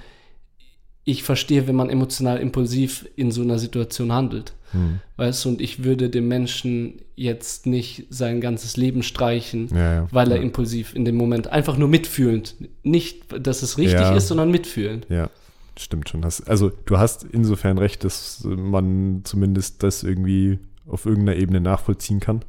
[1.10, 4.52] ich verstehe, wenn man emotional impulsiv in so einer Situation handelt.
[4.72, 5.00] Hm.
[5.16, 10.08] Weißt du, und ich würde dem Menschen jetzt nicht sein ganzes Leben streichen, Ja, ja.
[10.12, 10.42] weil er ja.
[10.42, 12.54] impulsiv in dem Moment einfach nur mitfühlend.
[12.84, 15.06] Nicht, dass es richtig ist, sondern mitfühlend.
[15.08, 15.28] Ja,
[15.76, 16.24] stimmt schon.
[16.24, 22.42] Also du hast insofern recht, dass man zumindest das irgendwie auf irgendeiner Ebene nachvollziehen kann.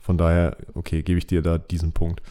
[0.00, 2.22] Von daher, okay, gebe ich dir da diesen Punkt.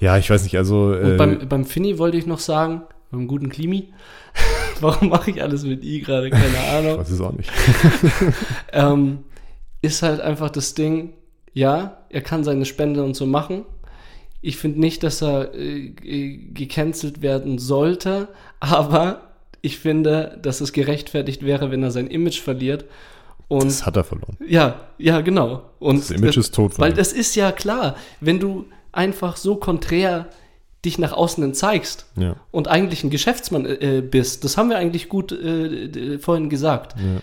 [0.00, 0.16] ja.
[0.18, 2.82] Ich weiß nicht, also Und äh, beim, beim Finny wollte ich noch sagen,
[3.14, 3.92] beim guten Klimi,
[4.80, 6.30] warum mache ich alles mit I gerade?
[6.30, 6.98] Keine ich Ahnung.
[6.98, 7.50] weiß es auch nicht.
[8.72, 9.18] ähm,
[9.82, 11.12] ist halt einfach das Ding,
[11.52, 13.64] ja, er kann seine Spende und so machen.
[14.40, 18.28] Ich finde nicht, dass er äh, ge- gecancelt werden sollte,
[18.60, 19.30] aber
[19.62, 22.84] ich finde, dass es gerechtfertigt wäre, wenn er sein Image verliert.
[23.48, 24.36] Und Das hat er verloren.
[24.46, 25.62] ja, ja, genau.
[25.78, 26.78] Und Das Image ist tot.
[26.78, 30.28] Weil das ist ja klar, wenn du einfach so konträr
[30.84, 34.76] dich nach außen hin zeigst ja, und eigentlich ein Geschäftsmann äh, bist, das haben wir
[34.78, 37.20] eigentlich gut äh, vorhin gesagt, ja.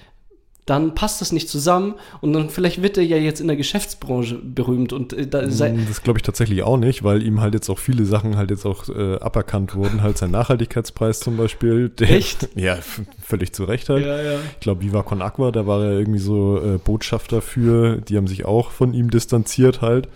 [0.65, 4.35] dann passt das nicht zusammen und dann vielleicht wird er ja jetzt in der Geschäftsbranche
[4.35, 7.69] berühmt und äh, da Mm, Das glaube ich tatsächlich auch nicht, weil ihm halt jetzt
[7.69, 10.01] auch viele Sachen halt jetzt auch äh, aberkannt wurden.
[10.01, 11.89] Halt sein Nachhaltigkeitspreis zum Beispiel.
[11.89, 12.47] Der, Echt?
[12.55, 12.77] Ja,
[13.21, 14.05] völlig zu Recht halt.
[14.05, 14.37] ja, ja.
[14.53, 18.27] Ich glaube, Viva Con Aqua, da war er irgendwie so äh, Botschafter für, die haben
[18.27, 20.07] sich auch von ihm distanziert halt.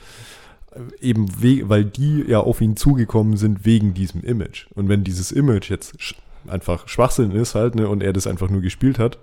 [0.99, 4.67] Eben we weil die ja auf ihn zugekommen sind wegen diesem Image.
[4.75, 6.15] Und wenn dieses Image jetzt sch
[6.47, 9.17] einfach Schwachsinn ist halt, ne, und er das einfach nur gespielt hat,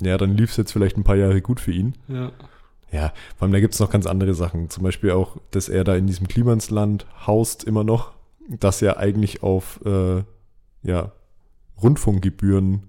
[0.00, 1.94] ja, dann lief es jetzt vielleicht ein paar Jahre gut für ihn.
[2.08, 2.30] ja.
[2.92, 4.68] Ja, vor allem da gibt es noch ganz andere Sachen.
[4.68, 8.10] Zum Beispiel auch, dass er da in diesem Klimansland haust immer noch,
[8.48, 10.24] das ja eigentlich auf äh,
[10.82, 11.12] ja,
[11.80, 12.82] Rundfunkgebühren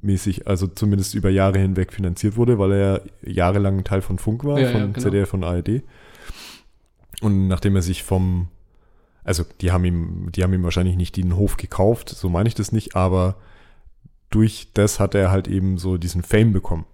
[0.00, 4.18] mäßig, also zumindest über Jahre hinweg finanziert wurde, weil er ja jahrelang ein Teil von
[4.18, 4.98] Funk war, Ja, ja, von genau.
[4.98, 5.82] ZDF und ARD.
[7.20, 8.48] Und nachdem er sich vom,
[9.24, 12.54] also die haben ihm, die haben ihm wahrscheinlich nicht den Hof gekauft, so meine ich
[12.54, 13.36] das nicht, aber
[14.30, 16.84] durch das hat er halt eben so diesen Fame bekommen.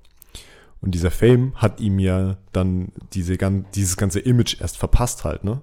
[0.80, 3.36] Und dieser Fame hat ihm ja dann diese,
[3.74, 5.62] dieses ganze Image erst verpasst halt, ne?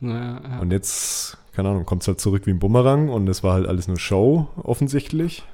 [0.00, 0.58] Ja, ja.
[0.60, 3.66] Und jetzt, keine Ahnung, kommt es halt zurück wie ein Bumerang und es war halt
[3.66, 5.44] alles nur Show, offensichtlich.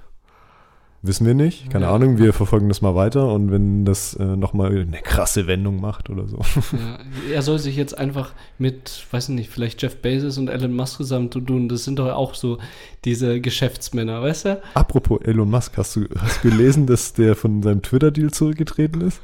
[1.06, 1.94] Wissen wir nicht, keine Ja.
[1.94, 2.18] Ahnung.
[2.18, 6.26] Wir verfolgen das mal weiter und wenn das äh, nochmal eine krasse Wendung macht oder
[6.26, 6.38] so.
[6.72, 6.98] Ja,
[7.34, 10.96] er soll sich jetzt einfach mit, weiß ich nicht, vielleicht Jeff Bezos und Elon Musk
[10.96, 11.68] zusammen tun.
[11.68, 12.58] Das sind doch auch so
[13.04, 14.62] diese Geschäftsmänner, weißt du?
[14.74, 19.20] Apropos Elon Musk, hast du, hast du gelesen, dass der von seinem Twitter-Deal zurückgetreten ist?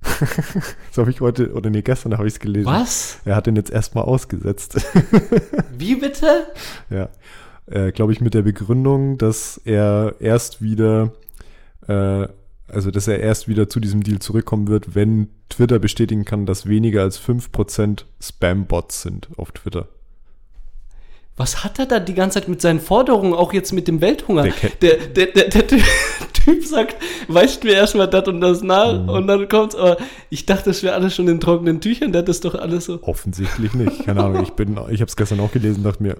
[0.02, 2.66] das habe ich heute, oder nee, gestern habe ich es gelesen.
[2.66, 3.18] Was?
[3.24, 4.76] Er hat den jetzt erstmal ausgesetzt.
[5.76, 6.46] Wie bitte?
[6.90, 7.08] ja.
[7.70, 11.12] Äh, Glaube ich mit der Begründung, dass er erst wieder,
[11.86, 12.26] äh,
[12.68, 16.66] also dass er erst wieder zu diesem Deal zurückkommen wird, wenn Twitter bestätigen kann, dass
[16.66, 19.88] weniger als 5% Spam-Bots sind auf Twitter.
[21.36, 24.42] Was hat er da die ganze Zeit mit seinen Forderungen, auch jetzt mit dem Welthunger?
[24.42, 24.52] Der
[24.82, 25.82] Der, der, der, der, Ty-
[26.44, 26.96] Typ sagt,
[27.28, 29.08] weicht mir erstmal das und das nach Mhm.
[29.08, 29.98] und dann kommt's, aber
[30.30, 33.00] ich dachte, das wäre alles schon in trockenen Tüchern, der hat das doch alles so.
[33.02, 34.04] Offensichtlich nicht.
[34.04, 34.42] Keine Ahnung.
[34.42, 36.16] Ich bin, ich habe es gestern auch gelesen, dachte mir,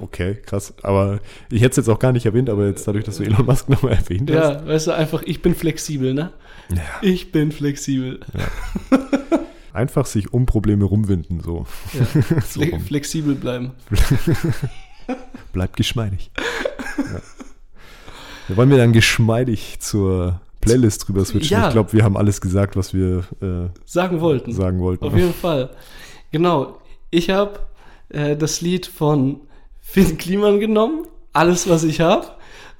[0.00, 0.74] okay, krass.
[0.82, 3.46] Aber ich hätte es jetzt auch gar nicht erwähnt, aber jetzt dadurch, dass du Elon
[3.46, 4.36] Musk nochmal erwähnt hast.
[4.36, 6.32] Ja, weißt du, einfach, ich bin flexibel, ne?
[6.70, 6.82] Ja.
[7.02, 8.20] Ich bin flexibel.
[9.72, 11.66] Einfach sich um Probleme rumwinden, so.
[11.92, 12.04] Ja.
[12.40, 12.80] so Fle rum.
[12.80, 13.72] flexibel bleiben.
[15.52, 16.30] Bleibt geschmeidig.
[16.98, 17.20] ja.
[18.48, 21.58] Wir wollen wir dann geschmeidig zur Playlist drüber switchen.
[21.58, 21.68] Ja.
[21.68, 24.52] Ich glaube, wir haben alles gesagt, was wir äh, Sagen wollten.
[24.52, 25.04] sagen wollten.
[25.04, 25.70] Auf jeden Fall.
[26.32, 26.78] Genau.
[27.10, 27.60] Ich habe
[28.10, 29.40] äh, das Lied von
[29.92, 31.06] Finn Kliman genommen.
[31.34, 32.26] Alles, was ich habe.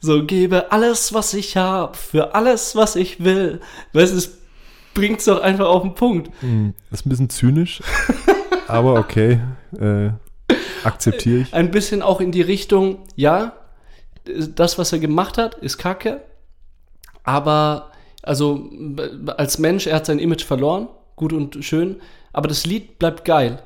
[0.00, 3.60] So, gebe alles, was ich habe, für alles, was ich will.
[3.92, 4.38] Weißt du, es
[4.94, 6.30] bringt's doch einfach auf den Punkt.
[6.40, 7.82] Hm, ist ein bisschen zynisch,
[8.66, 9.40] aber okay.
[9.78, 10.12] Äh,
[10.84, 11.52] akzeptiere ich.
[11.52, 13.52] Ein bisschen auch in die Richtung, ja,
[14.24, 16.22] das, was er gemacht hat, ist kacke.
[17.24, 17.92] Aber,
[18.22, 18.70] also,
[19.36, 20.88] als Mensch, er hat sein Image verloren.
[21.16, 22.00] Gut und schön.
[22.32, 23.62] Aber das Lied bleibt geil.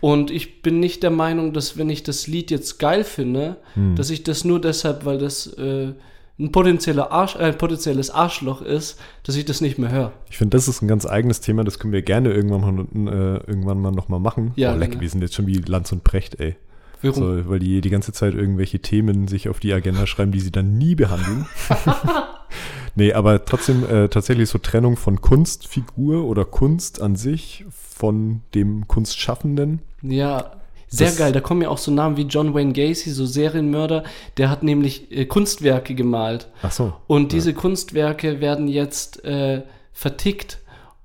[0.00, 3.56] Und ich bin nicht der Meinung, dass wenn ich das Lied jetzt geil finde,
[3.96, 5.92] dass ich das nur deshalb, weil das äh,
[6.40, 10.12] ein potenzieller Arsch, äh, ein potenzielles Arschloch ist, dass ich das nicht mehr höre.
[10.30, 13.36] Ich finde, das ist ein ganz eigenes Thema, das können wir gerne irgendwann mal, äh,
[13.46, 14.52] irgendwann mal nochmal machen.
[14.56, 15.02] Ja, Boah, leck, gerne.
[15.02, 16.56] wir sind jetzt schon wie Lanz und Precht, ey.
[17.02, 17.14] Warum?
[17.14, 20.50] So, weil die die ganze Zeit irgendwelche Themen sich auf die Agenda schreiben, die sie
[20.50, 21.46] dann nie behandeln.
[22.94, 27.64] nee, aber trotzdem äh, tatsächlich so Trennung von Kunstfigur oder Kunst an sich
[28.00, 29.80] von dem Kunstschaffenden.
[30.00, 30.52] Ja,
[30.88, 31.32] sehr Das- geil.
[31.32, 34.04] Da kommen ja auch so Namen wie John Wayne Gacy, so Serienmörder.
[34.38, 36.48] Der hat nämlich äh, Kunstwerke gemalt.
[36.62, 36.94] Ach so.
[37.06, 40.58] Und diese Kunstwerke werden jetzt äh, vertickt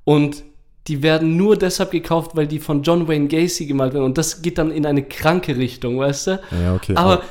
[0.05, 0.43] und
[0.87, 4.05] die werden nur deshalb gekauft, weil die von John Wayne Gacy gemalt werden.
[4.05, 6.39] Und das geht dann in eine kranke Richtung, weißt du?
[6.63, 6.95] Ja, okay.
[6.95, 7.23] Aber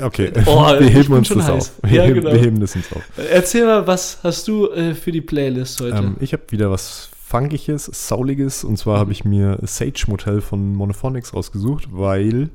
[0.00, 1.50] okay, Oh, wir heben uns das heiß.
[1.50, 1.72] auf.
[1.82, 2.32] Wir, Ja, heben, genau.
[2.32, 3.02] wir heben das uns auf.
[3.30, 5.96] erzähl mal, was hast du äh, für die Playlist heute?
[5.96, 8.62] Ähm, ich habe wieder was Funkiges, Sauliges.
[8.62, 12.50] Und zwar habe ich mir Sage Motel von Monophonics rausgesucht, weil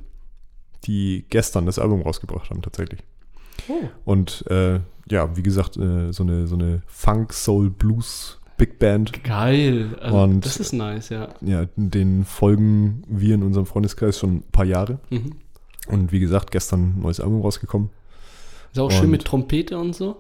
[0.86, 3.02] die gestern das Album rausgebracht haben, tatsächlich.
[3.68, 3.74] oh.
[4.06, 4.80] Und äh,
[5.12, 9.22] ja, wie gesagt, äh, so eine, so eine Funk, Soul, Blues Big Band.
[9.26, 9.98] Geil.
[10.02, 11.30] Also, Und- das ist nice, ja.
[11.42, 15.00] Ja, den folgen wir in unserem Freundeskreis schon ein paar Jahre.
[15.10, 15.32] Mhm.
[15.90, 17.90] Und wie gesagt, gestern ein neues Album rausgekommen.
[18.72, 20.18] Ist auch schön Und- mit Trompete und so.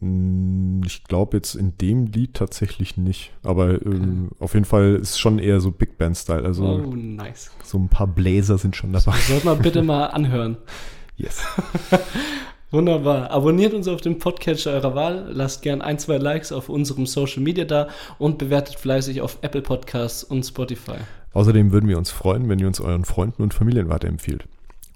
[0.00, 3.32] Mm, Ich glaube jetzt in dem Lied tatsächlich nicht.
[3.42, 6.44] Aber ähm, auf jeden Fall ist schon eher so Big Band-Style.
[6.44, 7.50] Also oh, nice.
[7.64, 9.16] so ein paar Bläser sind schon dabei.
[9.18, 10.56] Sollte man bitte mal anhören.
[11.20, 11.42] Yes.
[12.70, 13.32] Wunderbar.
[13.32, 17.42] Abonniert uns auf dem Podcatcher eurer Wahl, lasst gern ein, zwei Likes auf unserem Social
[17.42, 17.88] Media da
[18.18, 20.98] und bewertet fleißig auf Apple Podcasts und Spotify.
[21.32, 24.46] Außerdem würden wir uns freuen, wenn ihr uns euren Freunden und Familien weiterempfiehlt.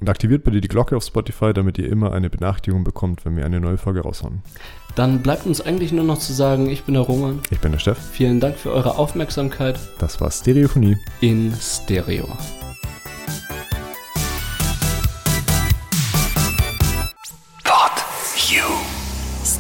[0.01, 3.47] Und aktiviert bitte die Glocke auf Spotify, damit ihr immer eine Benachrichtigung bekommt, wenn wir
[3.47, 4.43] eine neue Folge raushauen.
[4.95, 7.41] Dann bleibt uns eigentlich nur noch zu sagen, ich bin der Roman.
[7.51, 7.99] Ich bin der Steff.
[7.99, 10.97] Vielen Dank für eure Aufmerksamkeit Das war Stereophonie.
[11.21, 12.29] in Stereo.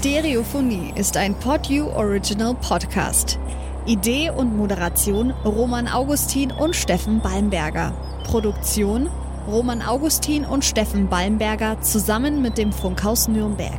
[0.02, 3.38] Stereophonie ist ein PodU Original Podcast.
[3.86, 7.92] Idee und Moderation Roman Augustin und Steffen Balmberger.
[8.24, 9.08] Produktion
[9.46, 13.78] Roman Augustin und Steffen Balmberger zusammen mit dem Funkhaus Nürnberg.